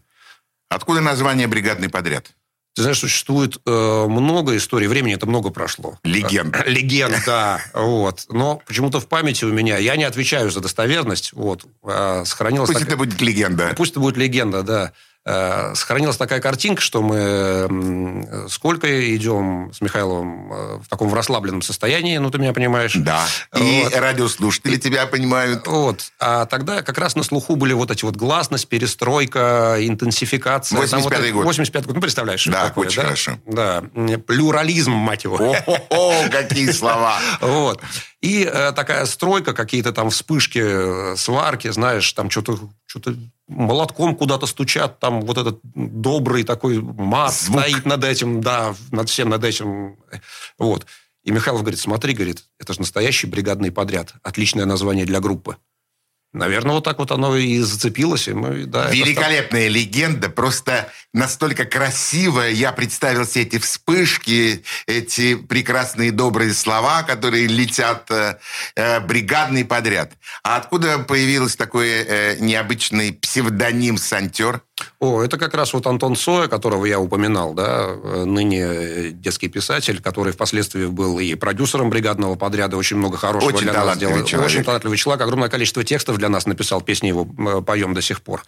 Откуда 0.70 1.02
название 1.02 1.48
«Бригадный 1.48 1.90
подряд»? 1.90 2.32
Ты 2.74 2.84
знаешь, 2.84 3.00
существует 3.00 3.58
э, 3.66 4.06
много 4.08 4.56
историй. 4.56 4.88
Времени 4.88 5.14
это 5.16 5.26
много 5.26 5.50
прошло. 5.50 6.00
Легенд. 6.04 6.56
Э, 6.56 6.70
Легенд, 6.70 7.22
да. 7.26 7.60
Вот. 7.74 8.26
Но 8.30 8.62
почему-то 8.66 9.02
в 9.02 9.08
памяти 9.08 9.44
у 9.44 9.52
меня, 9.52 9.78
я 9.78 9.98
не 9.98 10.06
отвечаю 10.06 10.50
за 10.52 10.62
достоверность, 10.62 11.34
вот, 11.34 11.66
э, 11.84 12.24
сохранилась 12.26 12.70
Пусть 12.70 12.80
такая- 12.80 12.96
это 12.96 12.98
будет 13.06 13.20
легенда. 13.22 13.74
Пусть 13.76 13.92
это 13.92 14.00
будет 14.00 14.16
легенда, 14.16 14.64
да. 14.64 14.94
Э, 15.24 15.74
Сохранилась 15.76 16.18
такая 16.18 16.40
картинка, 16.40 16.82
что 16.82 17.02
мы 17.04 18.48
сколько 18.50 19.16
идем 19.16 19.72
с 19.74 19.80
Михайловым 19.82 20.52
э, 20.52 20.78
в 20.84 20.88
таком 20.88 21.10
в 21.10 21.14
расслабленном 21.14 21.62
состоянии, 21.62 22.18
ну, 22.18 22.32
ты 22.32 22.40
меня 22.40 22.54
понимаешь. 22.54 22.94
Да. 22.96 23.26
И 23.56 23.84
Вот. 23.84 23.96
радиослушатели 23.96 24.78
тебя 24.78 25.06
понимают. 25.06 25.68
Вот. 25.68 26.12
А 26.20 26.46
тогда 26.48 26.82
как 26.82 26.98
раз 26.98 27.16
на 27.16 27.24
слуху 27.24 27.56
были 27.56 27.74
вот 27.74 27.92
эти 27.92 28.04
вот 28.04 28.16
гласность, 28.16 28.68
перестройка, 28.68 29.78
интенсификация. 29.80 30.76
Там 30.88 31.02
85-й 31.02 31.26
это- 31.28 31.34
год. 31.34 31.46
85 31.46 31.86
год. 31.86 31.96
Ну, 31.96 32.02
представляешь, 32.02 32.46
Да, 32.48 32.66
такое, 32.68 32.88
очень 32.88 32.98
да? 32.98 33.04
хорошо. 33.04 33.40
Да. 33.46 33.84
Плюрализм, 34.26 34.92
мать 34.92 35.24
его. 35.24 35.38
О, 35.90 36.30
какие 36.30 36.72
слова. 36.72 37.20
Вот. 37.42 37.82
И 38.22 38.44
э, 38.52 38.72
такая 38.74 39.06
стройка, 39.06 39.54
какие-то 39.54 39.92
там 39.94 40.10
вспышки, 40.12 40.62
э, 40.64 41.16
сварки, 41.18 41.70
знаешь, 41.72 42.12
там 42.14 42.30
что-то 42.30 42.60
что 43.00 43.14
молотком 43.48 44.16
куда-то 44.16 44.46
стучат, 44.46 45.00
там 45.00 45.22
вот 45.22 45.38
этот 45.38 45.60
добрый 45.64 46.44
такой 46.44 46.82
мат 46.82 47.34
Звук. 47.34 47.62
стоит 47.62 47.86
над 47.86 48.04
этим, 48.04 48.42
да, 48.42 48.76
над 48.92 49.10
всем 49.10 49.30
над 49.30 49.44
этим. 49.44 49.98
Вот. 50.58 50.86
И 51.24 51.32
Михайлов 51.32 51.62
говорит, 51.62 51.80
смотри, 51.80 52.14
говорит, 52.14 52.46
это 52.60 52.74
же 52.74 52.80
настоящий 52.80 53.28
бригадный 53.28 53.72
подряд. 53.72 54.14
Отличное 54.24 54.66
название 54.66 55.06
для 55.06 55.20
группы. 55.20 55.58
Наверное, 56.34 56.76
вот 56.76 56.86
так 56.86 56.98
вот 57.00 57.12
оно 57.12 57.36
и 57.36 57.60
зацепилось. 57.60 58.30
И 58.30 58.34
мы, 58.34 58.66
да, 58.66 58.86
это 58.86 58.96
Великолепная 58.96 59.68
легенда, 59.68 60.30
просто 60.30 60.88
настолько 61.14 61.66
красивая. 61.66 62.52
Я 62.52 62.72
представил 62.72 63.26
себе 63.26 63.44
эти 63.44 63.60
вспышки, 63.60 64.64
эти 64.88 65.36
прекрасные 65.36 66.12
добрые 66.14 66.54
слова, 66.54 67.04
которые 67.04 67.48
летят 67.48 68.10
э, 68.12 68.38
э, 68.76 69.02
бригадный 69.02 69.66
подряд. 69.66 70.14
А 70.42 70.56
откуда 70.56 71.00
появился 71.00 71.58
такой 71.58 71.90
э, 71.90 72.38
необычный 72.40 73.12
псевдоним 73.12 73.98
«Сантер»? 73.98 74.62
О, 75.00 75.22
это 75.22 75.38
как 75.38 75.54
раз 75.54 75.74
вот 75.74 75.88
Антон 75.88 76.16
Соя, 76.16 76.48
которого 76.48 76.86
я 76.86 77.00
упоминал, 77.00 77.54
да, 77.54 77.88
э, 77.90 78.24
ныне 78.26 78.62
э, 78.62 79.10
детский 79.12 79.48
писатель, 79.48 80.02
который 80.02 80.34
впоследствии 80.34 80.86
был 80.86 81.20
и 81.20 81.36
продюсером 81.36 81.90
бригадного 81.90 82.36
подряда, 82.36 82.78
очень 82.78 82.98
много 82.98 83.18
хорошего 83.18 83.50
Очень 83.50 83.70
для 83.70 83.86
нас 83.86 83.96
сделал. 83.98 84.24
человек. 84.24 84.50
Очень 84.50 84.64
талантливый 84.64 84.98
человек, 84.98 85.22
огромное 85.22 85.50
количество 85.50 85.84
текстов 85.84 86.18
для 86.22 86.30
нас 86.30 86.46
написал, 86.46 86.82
песни 86.82 87.08
его 87.08 87.28
э, 87.28 87.62
поем 87.62 87.94
до 87.94 88.02
сих 88.02 88.22
пор. 88.22 88.44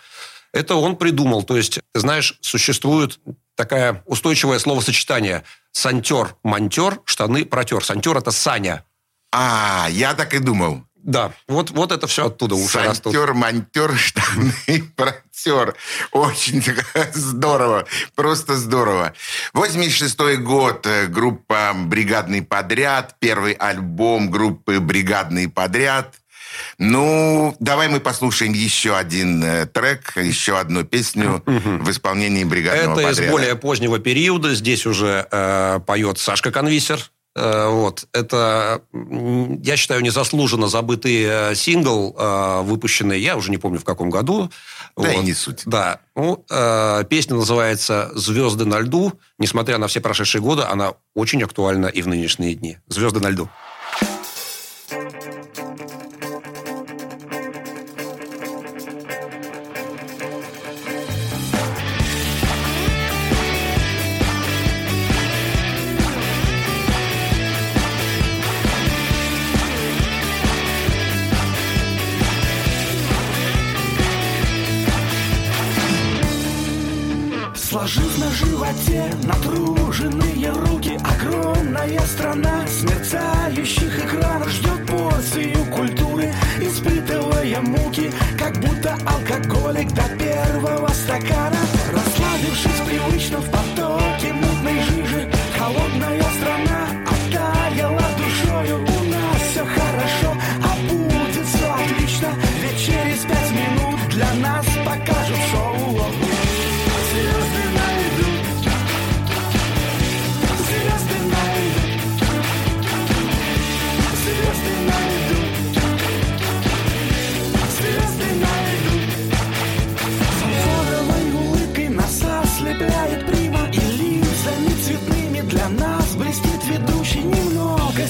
Это 0.54 0.76
он 0.76 0.96
придумал, 0.96 1.44
то 1.44 1.58
есть, 1.58 1.80
знаешь, 1.96 2.38
существует 2.42 3.20
такое 3.56 4.04
устойчивое 4.06 4.60
словосочетание 4.60 5.44
«сантер», 5.72 6.36
«монтер», 6.44 7.00
«штаны», 7.06 7.46
«протер». 7.46 7.84
«Сантер»— 7.84 8.18
это 8.20 8.32
Саня. 8.32 8.86
А, 9.32 9.88
я 9.90 10.14
так 10.14 10.34
и 10.36 10.40
думал. 10.40 10.84
Да, 10.96 11.34
вот, 11.48 11.72
вот 11.72 11.92
это 11.92 12.08
все 12.08 12.28
оттуда 12.28 12.56
уши 12.56 12.80
растут. 12.80 13.14
Сантер, 13.14 13.34
монтер, 13.34 13.98
штаны, 13.98 14.54
протер. 14.96 15.76
Очень 16.12 16.64
здорово. 17.14 17.86
Просто 18.16 18.56
здорово. 18.56 19.14
86 19.54 20.38
год. 20.38 20.86
э, 20.86 21.08
Группа 21.08 21.74
«Бригадный 21.76 22.42
подряд». 22.42 23.16
Первый 23.20 23.54
альбом 23.54 24.30
группы 24.32 24.80
«Бригадный 24.80 25.50
подряд». 25.50 26.16
Ну, 26.78 27.56
давай 27.60 27.88
мы 27.88 28.00
послушаем 28.00 28.54
еще 28.54 28.96
один 28.96 29.44
э, 29.44 29.66
трек, 29.66 30.14
еще 30.18 30.58
одну 30.58 30.84
песню 30.84 31.42
в 31.46 31.90
исполнении 31.90 32.44
«Бригадного 32.44 33.00
Это 33.00 33.10
из 33.10 33.16
подряда». 33.18 33.32
более 33.32 33.56
позднего 33.56 34.00
периода. 34.00 34.54
Здесь 34.56 34.86
уже 34.86 35.28
э, 35.32 35.80
поет 35.86 36.20
Сашка 36.20 36.52
Конвисер. 36.52 37.00
Э, 37.36 37.70
вот. 37.70 38.06
Это, 38.14 38.82
я 38.92 39.76
считаю, 39.76 40.02
незаслуженно 40.02 40.68
забытый 40.68 41.24
э, 41.24 41.56
сингл, 41.56 42.16
э, 42.18 42.62
выпущенный, 42.62 43.20
я 43.20 43.36
уже 43.36 43.50
не 43.50 43.58
помню 43.58 43.80
в 43.80 43.84
каком 43.84 44.10
году. 44.10 44.52
Да 44.96 45.12
и 45.12 45.16
Вот. 45.16 45.26
не 45.26 45.34
суть. 45.34 45.64
Да. 45.66 46.00
Ну, 46.16 46.46
э, 46.50 47.04
песня 47.10 47.36
называется 47.36 48.12
«Звезды 48.14 48.66
на 48.66 48.80
льду». 48.80 49.14
Несмотря 49.40 49.80
на 49.80 49.88
все 49.88 50.00
прошедшие 50.00 50.42
годы, 50.42 50.62
она 50.64 50.94
очень 51.16 51.42
актуальна 51.44 51.88
и 51.88 52.02
в 52.04 52.08
нынешние 52.08 52.54
дни. 52.54 52.78
«Звезды 52.88 53.20
на 53.20 53.30
льду». 53.30 53.50
На 79.28 79.34
животе 79.44 79.83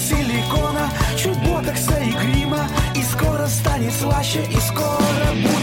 силикона, 0.03 0.89
чуть 1.17 1.37
ботокса 1.43 1.97
и 1.99 2.11
грима 2.11 2.67
И 2.95 3.03
скоро 3.03 3.47
станет 3.47 3.93
слаще, 3.93 4.43
и 4.43 4.59
скоро 4.59 5.33
будет 5.35 5.62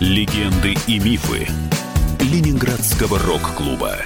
Легенды 0.00 0.76
и 0.86 1.00
мифы 1.00 1.48
Ленинградского 2.20 3.18
рок-клуба. 3.18 3.96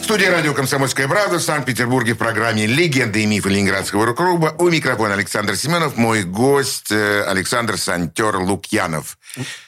В 0.00 0.04
студии 0.04 0.24
радио 0.24 0.52
«Комсомольская 0.54 1.06
правда» 1.06 1.38
в 1.38 1.42
Санкт-Петербурге 1.42 2.14
в 2.14 2.18
программе 2.18 2.66
«Легенды 2.66 3.22
и 3.22 3.26
мифы 3.26 3.48
Ленинградского 3.48 4.06
рок-клуба». 4.06 4.56
У 4.58 4.70
микрофона 4.70 5.14
Александр 5.14 5.54
Семенов, 5.54 5.96
мой 5.96 6.24
гость 6.24 6.90
э, 6.90 7.22
Александр 7.28 7.78
Сантер 7.78 8.38
Лукьянов. 8.38 9.18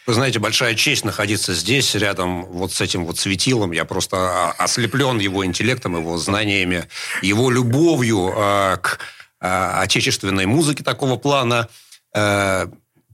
Вы 0.04 0.14
знаете, 0.14 0.40
большая 0.40 0.74
честь 0.74 1.04
находиться 1.04 1.54
здесь, 1.54 1.94
рядом 1.94 2.44
вот 2.46 2.72
с 2.72 2.80
этим 2.80 3.04
вот 3.06 3.20
светилом. 3.20 3.70
Я 3.70 3.84
просто 3.84 4.16
а, 4.16 4.50
ослеплен 4.58 5.20
его 5.20 5.46
интеллектом, 5.46 5.94
его 5.94 6.18
знаниями, 6.18 6.88
его 7.22 7.52
любовью 7.52 8.34
э, 8.36 8.78
к 8.82 8.98
э, 9.40 9.46
отечественной 9.46 10.46
музыке 10.46 10.82
такого 10.82 11.16
плана. 11.18 11.68
Э, 12.12 12.66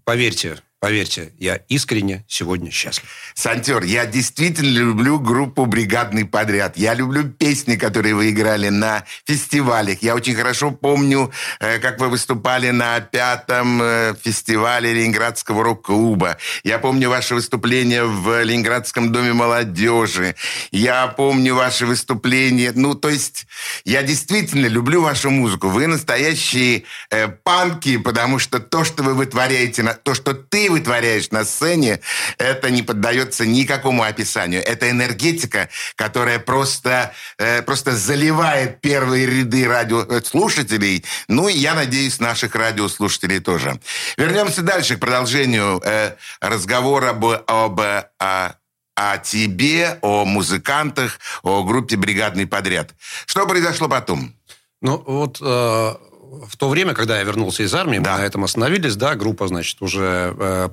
поверьте, 0.04 0.62
Поверьте, 0.86 1.32
я 1.40 1.56
искренне 1.68 2.24
сегодня 2.28 2.70
счастлив. 2.70 3.08
Сантер, 3.34 3.82
я 3.82 4.06
действительно 4.06 4.78
люблю 4.78 5.18
группу 5.18 5.66
«Бригадный 5.66 6.24
подряд». 6.24 6.76
Я 6.76 6.94
люблю 6.94 7.24
песни, 7.24 7.74
которые 7.74 8.14
вы 8.14 8.30
играли 8.30 8.68
на 8.68 9.04
фестивалях. 9.26 10.00
Я 10.02 10.14
очень 10.14 10.36
хорошо 10.36 10.70
помню, 10.70 11.32
э, 11.58 11.80
как 11.80 11.98
вы 11.98 12.08
выступали 12.08 12.70
на 12.70 13.00
пятом 13.00 13.82
э, 13.82 14.14
фестивале 14.22 14.92
Ленинградского 14.92 15.64
рок-клуба. 15.64 16.36
Я 16.62 16.78
помню 16.78 17.10
ваше 17.10 17.34
выступление 17.34 18.04
в 18.04 18.44
Ленинградском 18.44 19.10
доме 19.10 19.32
молодежи. 19.32 20.36
Я 20.70 21.08
помню 21.08 21.56
ваше 21.56 21.86
выступление. 21.86 22.70
Ну, 22.72 22.94
то 22.94 23.08
есть, 23.08 23.48
я 23.84 24.04
действительно 24.04 24.66
люблю 24.66 25.02
вашу 25.02 25.30
музыку. 25.30 25.66
Вы 25.66 25.88
настоящие 25.88 26.84
э, 27.10 27.26
панки, 27.26 27.96
потому 27.96 28.38
что 28.38 28.60
то, 28.60 28.84
что 28.84 29.02
вы 29.02 29.14
вытворяете, 29.14 29.82
то, 30.04 30.14
что 30.14 30.32
ты 30.32 30.75
вытворяешь 30.76 31.30
на 31.30 31.44
сцене, 31.44 32.00
это 32.38 32.70
не 32.70 32.82
поддается 32.82 33.46
никакому 33.46 34.02
описанию. 34.02 34.62
Это 34.62 34.90
энергетика, 34.90 35.68
которая 35.94 36.38
просто, 36.38 37.12
э, 37.38 37.62
просто 37.62 37.96
заливает 37.96 38.80
первые 38.80 39.26
ряды 39.26 39.66
радиослушателей. 39.66 41.04
Ну, 41.28 41.48
и 41.48 41.54
я 41.54 41.74
надеюсь, 41.74 42.20
наших 42.20 42.54
радиослушателей 42.54 43.40
тоже. 43.40 43.80
Вернемся 44.18 44.62
дальше 44.62 44.96
к 44.96 45.00
продолжению 45.00 45.80
э, 45.84 46.14
разговора 46.40 47.10
об, 47.10 47.24
об 47.24 47.80
о, 47.80 48.56
о 48.94 49.18
тебе, 49.18 49.98
о 50.02 50.24
музыкантах, 50.24 51.18
о 51.42 51.62
группе 51.64 51.96
«Бригадный 51.96 52.46
подряд». 52.46 52.90
Что 53.26 53.46
произошло 53.46 53.88
потом? 53.88 54.34
Ну, 54.82 55.02
вот 55.06 55.38
э, 55.40 55.94
в 56.48 56.56
то 56.56 56.68
время, 56.68 56.94
когда 56.94 57.18
я 57.18 57.24
вернулся 57.24 57.62
из 57.62 57.74
армии, 57.74 57.98
да. 57.98 58.14
мы 58.14 58.18
на 58.20 58.24
этом 58.26 58.44
остановились, 58.44 58.96
да, 58.96 59.14
группа, 59.14 59.48
значит, 59.48 59.80
уже 59.80 60.34
э, 60.38 60.68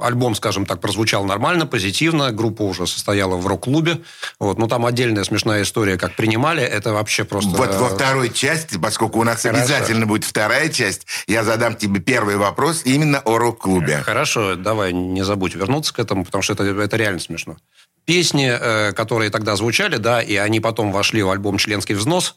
альбом, 0.00 0.34
скажем 0.34 0.66
так, 0.66 0.80
прозвучал 0.80 1.24
нормально, 1.24 1.66
позитивно, 1.66 2.30
группа 2.32 2.62
уже 2.62 2.86
состояла 2.86 3.36
в 3.36 3.46
рок-клубе, 3.46 4.00
вот, 4.38 4.58
ну 4.58 4.68
там 4.68 4.86
отдельная 4.86 5.24
смешная 5.24 5.62
история, 5.62 5.96
как 5.98 6.16
принимали, 6.16 6.62
это 6.62 6.92
вообще 6.92 7.24
просто. 7.24 7.50
Вот 7.50 7.74
во 7.74 7.88
второй 7.88 8.30
части, 8.30 8.78
поскольку 8.78 9.20
у 9.20 9.24
нас 9.24 9.42
Хорошо. 9.42 9.60
обязательно 9.60 10.06
будет 10.06 10.24
вторая 10.24 10.68
часть, 10.68 11.06
я 11.26 11.44
задам 11.44 11.74
тебе 11.76 12.00
первый 12.00 12.36
вопрос 12.36 12.82
именно 12.84 13.20
о 13.20 13.38
рок-клубе. 13.38 14.02
Хорошо, 14.04 14.56
давай 14.56 14.92
не 14.92 15.24
забудь 15.24 15.54
вернуться 15.54 15.94
к 15.94 15.98
этому, 15.98 16.24
потому 16.24 16.42
что 16.42 16.52
это 16.54 16.64
это 16.64 16.96
реально 16.96 17.20
смешно. 17.20 17.56
Песни, 18.04 18.50
э, 18.50 18.92
которые 18.92 19.30
тогда 19.30 19.54
звучали, 19.54 19.96
да, 19.96 20.20
и 20.20 20.34
они 20.36 20.58
потом 20.60 20.90
вошли 20.90 21.22
в 21.22 21.30
альбом 21.30 21.58
«Членский 21.58 21.94
взнос», 21.94 22.36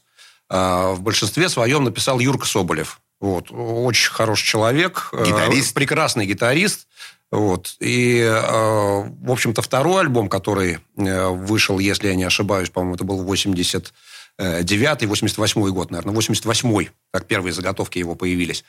в 0.50 0.98
большинстве 1.00 1.50
своем 1.50 1.84
написал 1.84 2.20
Юрка 2.20 2.46
Соболев. 2.46 3.02
Вот. 3.20 3.52
Очень 3.52 4.12
хороший 4.12 4.46
человек. 4.46 5.10
Э, 5.12 5.26
гитарист. 5.26 5.74
Прекрасный 5.74 6.26
гитарист. 6.26 6.88
Вот. 7.32 7.76
И, 7.80 8.20
э, 8.20 8.32
в 8.32 9.32
общем-то, 9.32 9.62
второй 9.62 10.02
альбом, 10.02 10.30
который 10.30 10.80
э, 10.98 11.28
вышел, 11.30 11.80
если 11.80 12.10
я 12.10 12.16
не 12.16 12.24
ошибаюсь, 12.24 12.70
по-моему, 12.70 12.96
это 12.96 13.04
был 13.04 13.26
89-й, 13.26 15.06
88-й 15.08 15.72
год, 15.72 15.92
наверное, 15.92 16.16
88-й, 16.16 16.92
как 17.12 17.26
первые 17.26 17.54
заготовки 17.54 17.98
его 17.98 18.16
появились. 18.16 18.64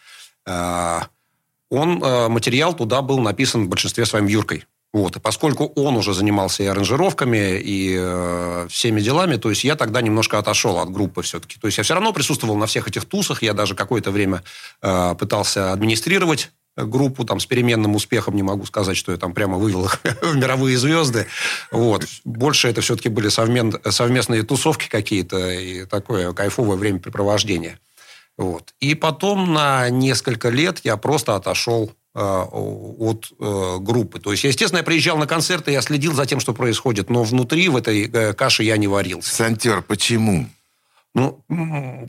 Он, 1.69 1.99
материал 2.31 2.75
туда 2.75 3.03
был 3.03 3.19
написан 3.19 3.65
в 3.65 3.69
большинстве 3.69 4.07
своим 4.07 4.27
Юркой. 4.27 4.65
Вот. 4.97 5.15
И 5.15 5.21
поскольку 5.21 5.67
он 5.77 5.95
уже 5.99 6.15
занимался 6.15 6.63
и 6.63 6.67
аранжировками, 6.67 7.61
и 7.61 7.95
э, 7.99 8.67
всеми 8.71 9.03
делами, 9.03 9.37
то 9.37 9.51
есть 9.51 9.63
я 9.63 9.77
тогда 9.77 10.01
немножко 10.01 10.39
отошел 10.39 10.79
от 10.79 10.91
группы 10.91 11.21
все-таки. 11.21 11.59
То 11.61 11.67
есть 11.67 11.77
я 11.77 11.85
все 11.85 11.93
равно 11.93 12.15
присутствовал 12.15 12.57
на 12.57 12.65
всех 12.65 12.89
этих 12.89 13.05
тусах, 13.05 13.43
я 13.43 13.53
даже 13.53 13.75
какое-то 13.75 14.11
время 14.11 14.43
э, 14.81 15.15
пытался 15.19 15.75
администрировать 15.75 16.51
группу 16.79 17.27
там 17.27 17.41
с 17.41 17.47
переменным 17.47 17.95
успехом, 17.95 18.37
не 18.37 18.43
могу 18.43 18.65
сказать, 18.65 18.97
что 18.97 19.13
я 19.13 19.19
там 19.19 19.35
прямо 19.35 19.59
вывел 19.59 19.85
их 19.85 20.01
в 20.23 20.35
мировые 20.35 20.79
звезды. 20.79 21.27
Вот. 21.71 22.07
Больше 22.25 22.69
это 22.69 22.81
все-таки 22.81 23.11
были 23.11 23.29
совмен... 23.29 23.75
совместные 23.91 24.45
тусовки 24.45 24.89
какие-то 24.89 25.51
и 25.51 25.85
такое 25.85 26.33
кайфовое 26.33 26.79
времяпрепровождение. 26.79 27.79
Вот. 28.39 28.73
И 28.81 28.95
потом 28.95 29.53
на 29.53 29.91
несколько 29.91 30.49
лет 30.49 30.81
я 30.85 30.97
просто 30.97 31.37
отошел 31.37 31.93
от 32.21 33.33
э, 33.39 33.77
группы. 33.81 34.19
То 34.21 34.33
есть, 34.33 34.45
естественно, 34.45 34.79
я 34.79 34.85
приезжал 34.85 35.19
на 35.19 35.27
концерты, 35.27 35.73
я 35.73 35.83
следил 35.83 36.15
за 36.15 36.27
тем, 36.27 36.41
что 36.41 36.55
происходит, 36.55 37.11
но 37.11 37.25
внутри 37.25 37.69
в 37.69 37.77
этой 37.77 38.11
э, 38.11 38.33
каше 38.33 38.63
я 38.63 38.77
не 38.77 38.89
варился. 38.89 39.35
Сантер, 39.35 39.83
почему? 39.83 40.47
Ну, 41.15 41.43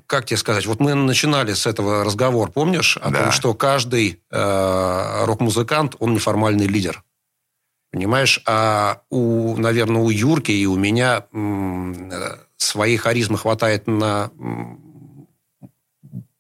как 0.06 0.26
тебе 0.26 0.38
сказать, 0.38 0.66
вот 0.66 0.82
мы 0.82 0.94
начинали 0.94 1.54
с 1.54 1.66
этого 1.66 2.04
разговор, 2.04 2.52
помнишь, 2.52 2.98
о 2.98 3.10
да. 3.10 3.24
том, 3.24 3.32
что 3.32 3.54
каждый 3.54 4.22
э, 4.30 5.26
рок-музыкант, 5.26 5.96
он 6.00 6.14
неформальный 6.14 6.68
лидер. 6.68 7.04
Понимаешь? 7.92 8.42
А 8.46 9.02
у, 9.10 9.56
наверное, 9.58 10.02
у 10.02 10.10
Юрки 10.10 10.52
и 10.52 10.66
у 10.66 10.76
меня 10.76 11.26
м, 11.32 12.12
своей 12.58 12.98
харизмы 12.98 13.38
хватает 13.38 13.88
на 13.88 14.30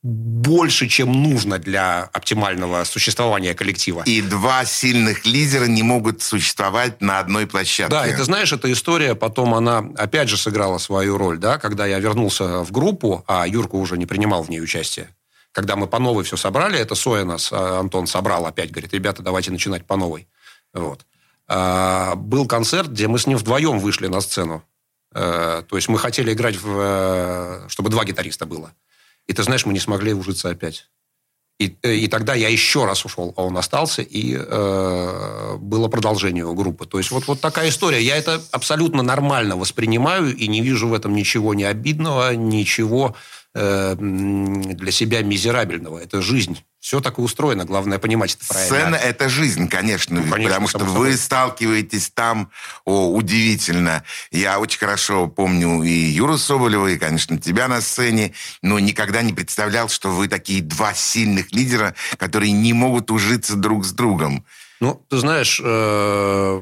больше, 0.08 0.88
чем 0.88 1.12
нужно 1.12 1.60
для 1.60 2.04
оптимального 2.14 2.86
существования 2.86 3.54
коллектива. 3.54 4.04
И 4.06 4.22
два 4.22 4.64
сильных 4.64 5.26
лидера 5.26 5.66
не 5.66 5.84
могут 5.84 6.22
существовать 6.22 7.02
на 7.02 7.20
одной 7.20 7.46
площадке. 7.46 7.92
Да, 7.92 8.08
и 8.08 8.16
ты 8.16 8.24
знаешь, 8.24 8.54
эта 8.54 8.72
история 8.72 9.16
потом, 9.16 9.54
она 9.54 9.86
опять 9.98 10.30
же 10.30 10.38
сыграла 10.38 10.78
свою 10.78 11.18
роль, 11.18 11.38
да, 11.40 11.58
когда 11.58 11.86
я 11.86 12.00
вернулся 12.00 12.64
в 12.64 12.72
группу, 12.72 13.26
а 13.28 13.46
Юрка 13.46 13.76
уже 13.76 13.98
не 13.98 14.06
принимал 14.06 14.44
в 14.44 14.50
ней 14.50 14.62
участие. 14.62 15.10
Когда 15.52 15.76
мы 15.76 15.88
по 15.88 16.00
новой 16.00 16.24
все 16.24 16.38
собрали, 16.38 16.80
это 16.80 16.96
Соя 16.96 17.26
нас, 17.26 17.50
а, 17.52 17.80
Антон, 17.80 18.08
собрал 18.08 18.46
опять, 18.46 18.72
говорит, 18.72 18.94
ребята, 18.94 19.22
давайте 19.22 19.52
начинать 19.52 19.86
по 19.86 19.98
новой. 19.98 20.30
Вот. 20.74 21.06
А, 21.50 22.16
был 22.16 22.48
концерт, 22.48 22.90
где 22.90 23.10
мы 23.10 23.20
с 23.20 23.28
ним 23.28 23.38
вдвоем 23.38 23.80
вышли 23.80 24.08
на 24.08 24.22
сцену. 24.22 24.64
А, 25.14 25.64
то 25.64 25.76
есть 25.76 25.90
мы 25.90 26.00
хотели 26.00 26.32
играть, 26.32 26.56
в, 26.62 26.68
э, 26.80 27.66
чтобы 27.68 27.90
два 27.90 28.06
гитариста 28.06 28.46
было. 28.46 28.72
И 29.28 29.34
ты 29.34 29.44
знаешь, 29.44 29.66
мы 29.66 29.74
не 29.74 29.80
смогли 29.80 30.14
ужиться 30.14 30.50
опять. 30.50 30.90
И, 31.60 31.76
э, 31.82 31.96
и 31.96 32.08
тогда 32.08 32.36
я 32.36 32.50
еще 32.50 32.86
раз 32.86 33.04
ушел, 33.04 33.34
а 33.36 33.44
он 33.44 33.58
остался, 33.58 34.04
и 34.04 34.36
э, 34.38 35.58
было 35.60 35.88
продолжение 35.88 36.46
у 36.46 36.54
группы. 36.54 36.86
То 36.86 37.00
есть 37.00 37.10
вот, 37.10 37.28
вот 37.28 37.42
такая 37.42 37.70
история. 37.70 38.02
Я 38.02 38.16
это 38.16 38.42
абсолютно 38.52 39.02
нормально 39.02 39.56
воспринимаю 39.56 40.36
и 40.36 40.48
не 40.48 40.62
вижу 40.62 40.88
в 40.88 40.94
этом 40.94 41.16
ничего 41.16 41.56
не 41.56 41.64
обидного, 41.64 42.36
ничего 42.36 43.16
э, 43.58 43.96
для 43.98 44.92
себя 44.92 45.22
мизерабельного. 45.22 46.00
Это 46.00 46.22
жизнь. 46.22 46.64
Все 46.80 47.02
так 47.02 47.18
и 47.18 47.22
устроено, 47.22 47.66
главное 47.66 47.98
понимать 47.98 48.36
это 48.36 48.46
правильно. 48.48 48.78
Сцена– 48.78 48.96
это 49.04 49.30
жизнь, 49.30 49.68
конечно, 49.68 50.22
ну, 50.22 50.32
конечно 50.32 50.44
потому 50.44 50.68
что 50.68 50.86
вы 50.86 51.18
сталкиваетесь 51.18 52.12
там, 52.12 52.52
о, 52.86 53.14
удивительно. 53.14 54.04
Я 54.32 54.60
очень 54.60 54.80
хорошо 54.80 55.28
помню 55.28 55.84
и 55.84 55.90
Юру 55.90 56.38
Соболева, 56.38 56.88
и, 56.88 56.98
конечно, 56.98 57.38
тебя 57.38 57.68
на 57.68 57.82
сцене, 57.82 58.34
но 58.62 58.80
никогда 58.80 59.22
не 59.22 59.34
представлял, 59.34 59.90
что 59.90 60.12
вы 60.12 60.28
такие 60.28 60.62
два 60.62 60.94
сильных 60.94 61.52
лидера, 61.52 61.96
которые 62.18 62.52
не 62.52 62.74
могут 62.74 63.12
ужиться 63.12 63.56
друг 63.56 63.84
с 63.84 63.92
другом. 63.92 64.46
Ну, 64.80 65.04
ты 65.10 65.18
знаешь, 65.18 65.60
э 65.64 66.62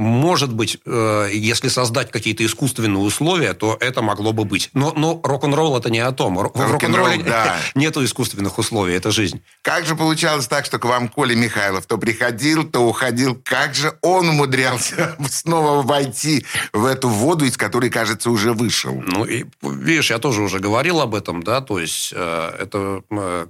может 0.00 0.54
быть, 0.54 0.78
э, 0.86 1.28
если 1.30 1.68
создать 1.68 2.10
какие-то 2.10 2.44
искусственные 2.46 2.96
условия, 2.96 3.52
то 3.52 3.76
это 3.80 4.00
могло 4.00 4.32
бы 4.32 4.46
быть. 4.46 4.70
Но, 4.72 4.94
но 4.96 5.20
рок-н-ролл 5.22 5.76
это 5.76 5.90
не 5.90 5.98
о 5.98 6.10
том. 6.10 6.36
В 6.36 6.42
рок-н-ролле 6.42 7.22
да. 7.22 7.58
нету 7.74 8.02
искусственных 8.02 8.56
условий, 8.56 8.94
это 8.94 9.10
жизнь. 9.10 9.42
Как 9.60 9.84
же 9.84 9.94
получалось 9.94 10.46
так, 10.46 10.64
что 10.64 10.78
к 10.78 10.86
вам 10.86 11.08
Коля 11.08 11.34
Михайлов 11.34 11.84
то 11.84 11.98
приходил, 11.98 12.64
то 12.64 12.80
уходил? 12.80 13.38
Как 13.44 13.74
же 13.74 13.98
он 14.00 14.30
умудрялся 14.30 15.18
снова 15.30 15.82
войти 15.82 16.46
в 16.72 16.86
эту 16.86 17.10
воду, 17.10 17.44
из 17.44 17.58
которой, 17.58 17.90
кажется, 17.90 18.30
уже 18.30 18.54
вышел? 18.54 19.02
Ну, 19.06 19.26
и, 19.26 19.44
видишь, 19.60 20.10
я 20.10 20.18
тоже 20.18 20.40
уже 20.40 20.60
говорил 20.60 21.02
об 21.02 21.14
этом, 21.14 21.42
да, 21.42 21.60
то 21.60 21.78
есть 21.78 22.14
э, 22.16 22.52
это 22.58 23.02
э, 23.10 23.46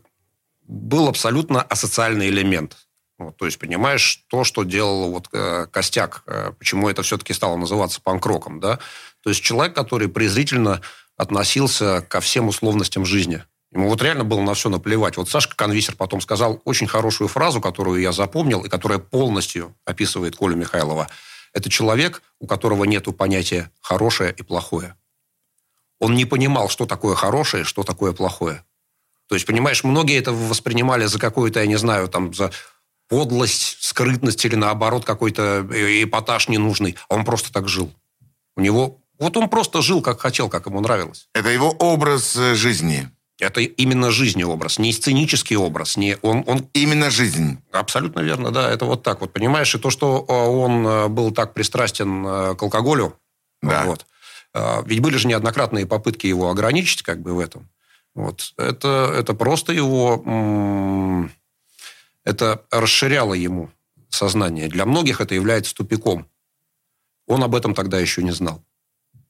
был 0.66 1.06
абсолютно 1.06 1.62
асоциальный 1.62 2.28
элемент. 2.28 2.76
Вот, 3.20 3.36
то 3.36 3.44
есть, 3.44 3.58
понимаешь, 3.58 4.24
то, 4.28 4.44
что 4.44 4.64
делал 4.64 5.10
вот 5.10 5.28
э, 5.34 5.66
Костяк, 5.70 6.22
э, 6.26 6.52
почему 6.58 6.88
это 6.88 7.02
все-таки 7.02 7.34
стало 7.34 7.58
называться 7.58 8.00
панк-роком, 8.00 8.60
да? 8.60 8.78
То 9.22 9.28
есть 9.28 9.42
человек, 9.42 9.74
который 9.74 10.08
презрительно 10.08 10.80
относился 11.18 12.00
ко 12.00 12.22
всем 12.22 12.48
условностям 12.48 13.04
жизни. 13.04 13.44
Ему 13.72 13.90
вот 13.90 14.00
реально 14.00 14.24
было 14.24 14.40
на 14.40 14.54
все 14.54 14.70
наплевать. 14.70 15.18
Вот 15.18 15.28
Сашка 15.28 15.54
Конвисер 15.54 15.96
потом 15.96 16.22
сказал 16.22 16.62
очень 16.64 16.86
хорошую 16.86 17.28
фразу, 17.28 17.60
которую 17.60 18.00
я 18.00 18.12
запомнил, 18.12 18.64
и 18.64 18.70
которая 18.70 18.98
полностью 18.98 19.76
описывает 19.84 20.36
Колю 20.36 20.56
Михайлова. 20.56 21.06
Это 21.52 21.68
человек, 21.68 22.22
у 22.38 22.46
которого 22.46 22.84
нет 22.84 23.04
понятия 23.18 23.70
«хорошее» 23.82 24.34
и 24.34 24.42
«плохое». 24.42 24.96
Он 25.98 26.14
не 26.14 26.24
понимал, 26.24 26.70
что 26.70 26.86
такое 26.86 27.14
хорошее, 27.14 27.64
что 27.64 27.82
такое 27.82 28.14
плохое. 28.14 28.64
То 29.28 29.34
есть, 29.34 29.46
понимаешь, 29.46 29.84
многие 29.84 30.18
это 30.18 30.32
воспринимали 30.32 31.04
за 31.04 31.18
какую-то, 31.18 31.60
я 31.60 31.66
не 31.66 31.76
знаю, 31.76 32.08
там, 32.08 32.32
за 32.32 32.50
подлость, 33.10 33.78
скрытность 33.80 34.44
или 34.44 34.54
наоборот 34.54 35.04
какой-то 35.04 35.66
э, 35.70 36.04
эпатаж 36.04 36.48
ненужный. 36.48 36.96
А 37.08 37.16
он 37.16 37.24
просто 37.24 37.52
так 37.52 37.68
жил. 37.68 37.92
У 38.56 38.62
него... 38.62 38.98
Вот 39.18 39.36
он 39.36 39.50
просто 39.50 39.82
жил, 39.82 40.00
как 40.00 40.20
хотел, 40.20 40.48
как 40.48 40.66
ему 40.66 40.80
нравилось. 40.80 41.28
Это 41.34 41.50
его 41.50 41.70
образ 41.70 42.36
э, 42.36 42.54
жизни. 42.54 43.10
Это 43.38 43.60
именно 43.60 44.10
жизни 44.10 44.44
образ, 44.44 44.78
не 44.78 44.92
сценический 44.92 45.56
образ. 45.56 45.96
Не, 45.96 46.18
он, 46.22 46.44
он... 46.46 46.68
Именно 46.72 47.10
жизнь. 47.10 47.58
Абсолютно 47.72 48.20
верно, 48.20 48.50
да. 48.52 48.70
Это 48.70 48.84
вот 48.84 49.02
так 49.02 49.20
вот, 49.20 49.32
понимаешь? 49.32 49.74
И 49.74 49.78
то, 49.78 49.90
что 49.90 50.24
э, 50.26 50.32
он 50.32 51.12
был 51.12 51.32
так 51.32 51.52
пристрастен 51.52 52.56
к 52.56 52.62
алкоголю, 52.62 53.16
да. 53.60 53.84
вот, 53.84 54.06
ведь 54.86 55.00
были 55.00 55.16
же 55.16 55.28
неоднократные 55.28 55.86
попытки 55.86 56.26
его 56.26 56.50
ограничить 56.50 57.02
как 57.02 57.20
бы 57.20 57.34
в 57.34 57.40
этом. 57.40 57.68
Вот. 58.14 58.52
Это, 58.56 59.12
это 59.16 59.34
просто 59.34 59.72
его 59.72 61.28
это 62.30 62.64
расширяло 62.70 63.34
ему 63.34 63.70
сознание. 64.08 64.68
Для 64.68 64.86
многих 64.86 65.20
это 65.20 65.34
является 65.34 65.74
тупиком. 65.74 66.26
Он 67.26 67.44
об 67.44 67.54
этом 67.54 67.74
тогда 67.74 67.98
еще 67.98 68.22
не 68.22 68.32
знал. 68.32 68.64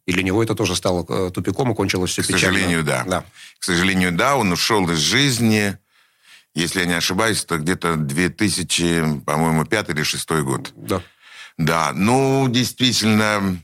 И 0.07 0.13
для 0.13 0.23
него 0.23 0.43
это 0.43 0.55
тоже 0.55 0.75
стало 0.77 1.05
э, 1.09 1.31
тупиком, 1.31 1.73
и 1.73 1.75
кончилось 1.75 2.11
все 2.11 2.23
К 2.23 2.29
печально. 2.29 2.59
сожалению, 2.59 2.85
да. 2.85 3.05
да. 3.05 3.25
К 3.59 3.65
сожалению, 3.65 4.13
да, 4.13 4.37
он 4.37 4.53
ушел 4.53 4.89
из 4.91 4.99
жизни, 4.99 5.77
если 6.55 6.81
я 6.81 6.87
не 6.87 6.95
ошибаюсь, 6.95 7.45
то 7.45 7.59
где-то 7.59 7.97
2000, 7.97 9.21
по-моему, 9.21 9.65
пятый 9.67 9.95
или 9.95 10.03
шестой 10.03 10.43
год. 10.43 10.73
Да. 10.75 11.03
Да, 11.59 11.93
ну, 11.95 12.49
действительно, 12.49 13.59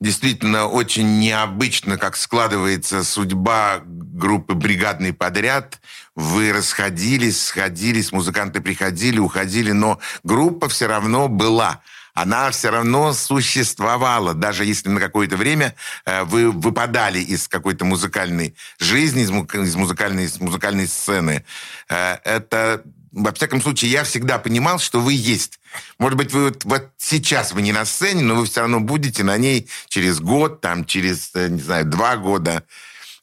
действительно 0.00 0.66
очень 0.66 1.18
необычно, 1.18 1.98
как 1.98 2.16
складывается 2.16 3.02
судьба 3.04 3.80
группы 3.84 4.54
«Бригадный 4.54 5.12
подряд». 5.12 5.80
Вы 6.14 6.52
расходились, 6.52 7.42
сходились, 7.42 8.12
музыканты 8.12 8.60
приходили, 8.60 9.18
уходили, 9.18 9.72
но 9.72 9.98
группа 10.24 10.68
все 10.68 10.86
равно 10.86 11.28
была 11.28 11.80
она 12.20 12.50
все 12.50 12.70
равно 12.70 13.12
существовала, 13.12 14.34
даже 14.34 14.64
если 14.64 14.88
на 14.88 14.98
какое-то 14.98 15.36
время 15.36 15.76
э, 16.04 16.24
вы 16.24 16.50
выпадали 16.50 17.20
из 17.20 17.46
какой-то 17.46 17.84
музыкальной 17.84 18.56
жизни, 18.80 19.22
из, 19.22 19.30
музыкальной, 19.30 20.24
из 20.24 20.40
музыкальной 20.40 20.88
сцены. 20.88 21.44
Э, 21.88 22.16
это 22.24 22.82
во 23.12 23.32
всяком 23.32 23.60
случае, 23.62 23.90
я 23.90 24.04
всегда 24.04 24.38
понимал, 24.38 24.78
что 24.78 25.00
вы 25.00 25.12
есть. 25.14 25.58
Может 25.98 26.16
быть, 26.16 26.32
вы 26.32 26.44
вот, 26.44 26.64
вот 26.64 26.90
сейчас 26.98 27.52
вы 27.52 27.62
не 27.62 27.72
на 27.72 27.84
сцене, 27.84 28.22
но 28.22 28.34
вы 28.34 28.46
все 28.46 28.60
равно 28.60 28.80
будете 28.80 29.24
на 29.24 29.36
ней 29.36 29.68
через 29.88 30.20
год, 30.20 30.60
там, 30.60 30.84
через, 30.84 31.30
э, 31.34 31.48
не 31.48 31.60
знаю, 31.60 31.84
два 31.84 32.16
года. 32.16 32.64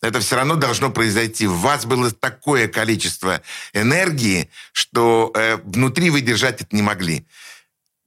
Это 0.01 0.19
все 0.19 0.35
равно 0.35 0.55
должно 0.55 0.91
произойти. 0.91 1.47
В 1.47 1.57
вас 1.59 1.85
было 1.85 2.11
такое 2.11 2.67
количество 2.67 3.41
энергии, 3.73 4.49
что 4.71 5.31
э, 5.33 5.57
внутри 5.63 6.09
вы 6.09 6.21
держать 6.21 6.61
это 6.61 6.75
не 6.75 6.81
могли. 6.81 7.25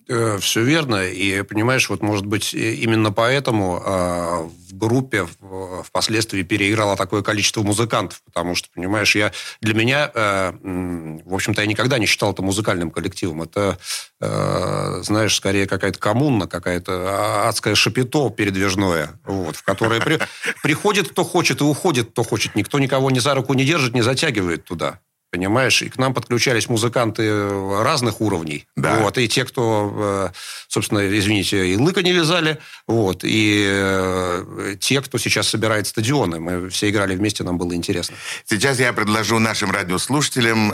Э, 0.08 0.38
Все 0.40 0.62
верно. 0.62 1.06
И, 1.06 1.42
понимаешь, 1.42 1.88
вот, 1.90 2.02
может 2.02 2.24
быть, 2.24 2.54
именно 2.54 3.12
поэтому 3.12 3.82
э, 3.84 4.48
в 4.70 4.76
группе 4.76 5.26
впоследствии 5.84 6.42
переиграло 6.42 6.96
такое 6.96 7.22
количество 7.22 7.62
музыкантов. 7.62 8.22
Потому 8.24 8.54
что, 8.54 8.68
понимаешь, 8.74 9.14
я, 9.14 9.32
для 9.60 9.74
меня, 9.74 10.10
э, 10.14 10.52
в 11.24 11.34
общем-то, 11.34 11.60
я 11.60 11.66
никогда 11.66 11.98
не 11.98 12.06
считал 12.06 12.32
это 12.32 12.42
музыкальным 12.42 12.90
коллективом. 12.90 13.42
Это, 13.42 13.78
знаешь, 14.20 15.36
скорее 15.36 15.66
какая-то 15.66 15.98
коммуна, 15.98 16.46
какая-то 16.46 17.46
адское 17.48 17.74
шапито 17.74 18.30
передвижное, 18.30 19.10
вот, 19.24 19.56
в 19.56 19.62
которое 19.62 20.00
при, 20.00 20.18
приходит 20.62 21.10
кто 21.10 21.24
хочет 21.24 21.60
и 21.60 21.64
уходит 21.64 22.10
кто 22.10 22.22
хочет. 22.24 22.54
Никто 22.54 22.78
никого 22.78 23.10
ни 23.10 23.18
за 23.18 23.34
руку 23.34 23.54
не 23.54 23.64
держит, 23.64 23.94
не 23.94 24.02
затягивает 24.02 24.64
туда. 24.64 25.00
Понимаешь, 25.30 25.82
и 25.82 25.90
к 25.90 25.98
нам 25.98 26.14
подключались 26.14 26.68
музыканты 26.70 27.22
э, 27.24 27.82
разных 27.82 28.22
уровней. 28.22 28.66
Да. 28.76 29.00
Вот, 29.00 29.18
и 29.18 29.28
те, 29.28 29.44
кто, 29.44 30.30
э, 30.32 30.36
собственно, 30.68 31.06
извините, 31.18 31.66
и 31.68 31.76
лыка 31.76 32.02
не 32.02 32.12
вязали, 32.12 32.58
вот, 32.86 33.24
и 33.24 33.62
э, 33.68 34.76
те, 34.80 35.02
кто 35.02 35.18
сейчас 35.18 35.48
собирает 35.48 35.86
стадионы. 35.86 36.40
Мы 36.40 36.70
все 36.70 36.88
играли 36.88 37.14
вместе, 37.14 37.44
нам 37.44 37.58
было 37.58 37.74
интересно. 37.74 38.16
Сейчас 38.46 38.80
я 38.80 38.94
предложу 38.94 39.38
нашим 39.38 39.70
радиослушателям 39.70 40.72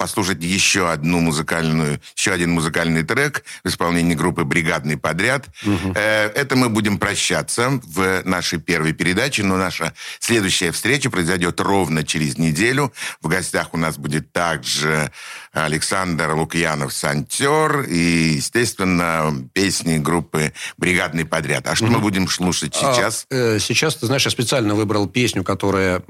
послушать 0.00 0.42
еще 0.42 0.90
одну 0.90 1.20
музыкальную, 1.20 2.00
еще 2.16 2.32
один 2.32 2.52
музыкальный 2.52 3.02
трек 3.02 3.44
в 3.62 3.68
исполнении 3.68 4.14
группы 4.14 4.44
«Бригадный 4.44 4.96
подряд». 4.96 5.46
Угу. 5.62 5.92
Это 5.92 6.56
мы 6.56 6.70
будем 6.70 6.98
прощаться 6.98 7.78
в 7.84 8.22
нашей 8.24 8.58
первой 8.58 8.94
передаче, 8.94 9.42
но 9.42 9.58
наша 9.58 9.92
следующая 10.18 10.72
встреча 10.72 11.10
произойдет 11.10 11.60
ровно 11.60 12.02
через 12.02 12.38
неделю. 12.38 12.94
В 13.20 13.28
гостях 13.28 13.74
у 13.74 13.76
нас 13.76 13.98
будет 13.98 14.32
также 14.32 15.12
Александр 15.52 16.32
Лукьянов 16.32 16.94
«Сантер» 16.94 17.82
и, 17.82 18.36
естественно, 18.36 19.34
песни 19.52 19.98
группы 19.98 20.54
«Бригадный 20.78 21.26
подряд». 21.26 21.68
А 21.68 21.74
что 21.74 21.84
угу. 21.84 21.96
мы 21.96 21.98
будем 21.98 22.26
слушать 22.26 22.74
а, 22.80 22.94
сейчас? 22.94 23.26
А, 23.30 23.58
сейчас, 23.58 23.96
ты 23.96 24.06
знаешь, 24.06 24.24
я 24.24 24.30
специально 24.30 24.74
выбрал 24.74 25.06
песню, 25.06 25.44
которая... 25.44 26.02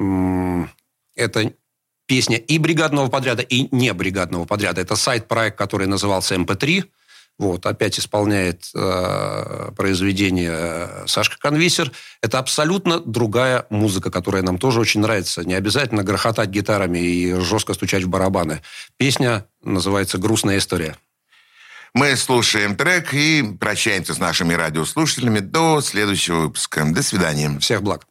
Это 1.16 1.53
песня 2.11 2.38
и 2.38 2.58
бригадного 2.58 3.06
подряда, 3.06 3.42
и 3.42 3.68
не 3.70 3.92
бригадного 3.92 4.44
подряда. 4.44 4.80
Это 4.80 4.96
сайт-проект, 4.96 5.56
который 5.56 5.86
назывался 5.86 6.34
MP3. 6.34 6.84
Вот, 7.38 7.64
опять 7.66 8.00
исполняет 8.00 8.68
э, 8.74 9.70
произведение 9.76 10.50
э, 10.52 11.04
Сашка 11.06 11.38
Конвисер. 11.38 11.92
Это 12.20 12.40
абсолютно 12.40 12.98
другая 12.98 13.64
музыка, 13.70 14.11
которая 14.11 14.42
нам 14.42 14.58
тоже 14.58 14.80
очень 14.80 15.00
нравится. 15.00 15.44
Не 15.44 15.54
обязательно 15.54 16.02
грохотать 16.02 16.48
гитарами 16.48 16.98
и 16.98 17.34
жестко 17.34 17.74
стучать 17.74 18.02
в 18.02 18.08
барабаны. 18.08 18.61
Песня 18.96 19.46
называется 19.62 20.18
«Грустная 20.18 20.58
история». 20.58 20.96
Мы 21.94 22.16
слушаем 22.16 22.74
трек 22.74 23.14
и 23.14 23.56
прощаемся 23.61 24.14
с 24.14 24.18
нашими 24.18 24.54
радиослушателями 24.54 25.38
до 25.38 25.80
следующего 25.80 26.40
выпуска. 26.40 26.84
До 26.84 27.04
свидания. 27.04 27.56
Всех 27.61 27.84
благ. 27.84 28.09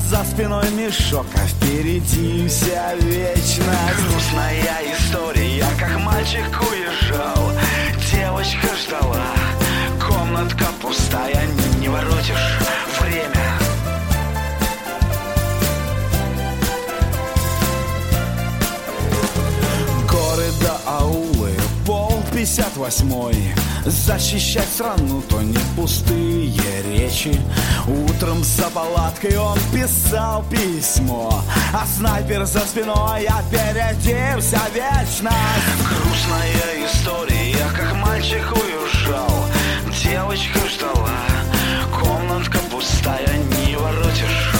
За 0.00 0.24
спиной 0.24 0.70
мешок, 0.70 1.26
68 22.54 23.34
Защищать 23.84 24.68
страну, 24.68 25.22
то 25.28 25.42
не 25.42 25.58
пустые 25.74 26.52
речи. 26.82 27.38
Утром 28.08 28.44
за 28.44 28.70
палаткой 28.70 29.36
он 29.36 29.58
писал 29.72 30.44
письмо 30.44 31.42
А 31.72 31.84
снайпер 31.84 32.46
за 32.46 32.60
спиной 32.60 33.26
а 33.26 33.40
опередился 33.40 34.60
вечность. 34.72 35.34
Грустная 35.88 36.86
история, 36.86 37.66
как 37.76 37.92
мальчик 37.96 38.44
уезжал. 38.52 39.46
Девочка 40.02 40.60
ждала, 40.68 41.10
комнатка 42.00 42.58
пустая, 42.70 43.36
не 43.58 43.76
воротишь. 43.76 44.53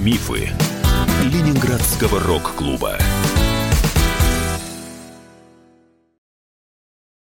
Мифы 0.00 0.48
Ленинградского 1.24 2.20
рок-клуба. 2.20 2.98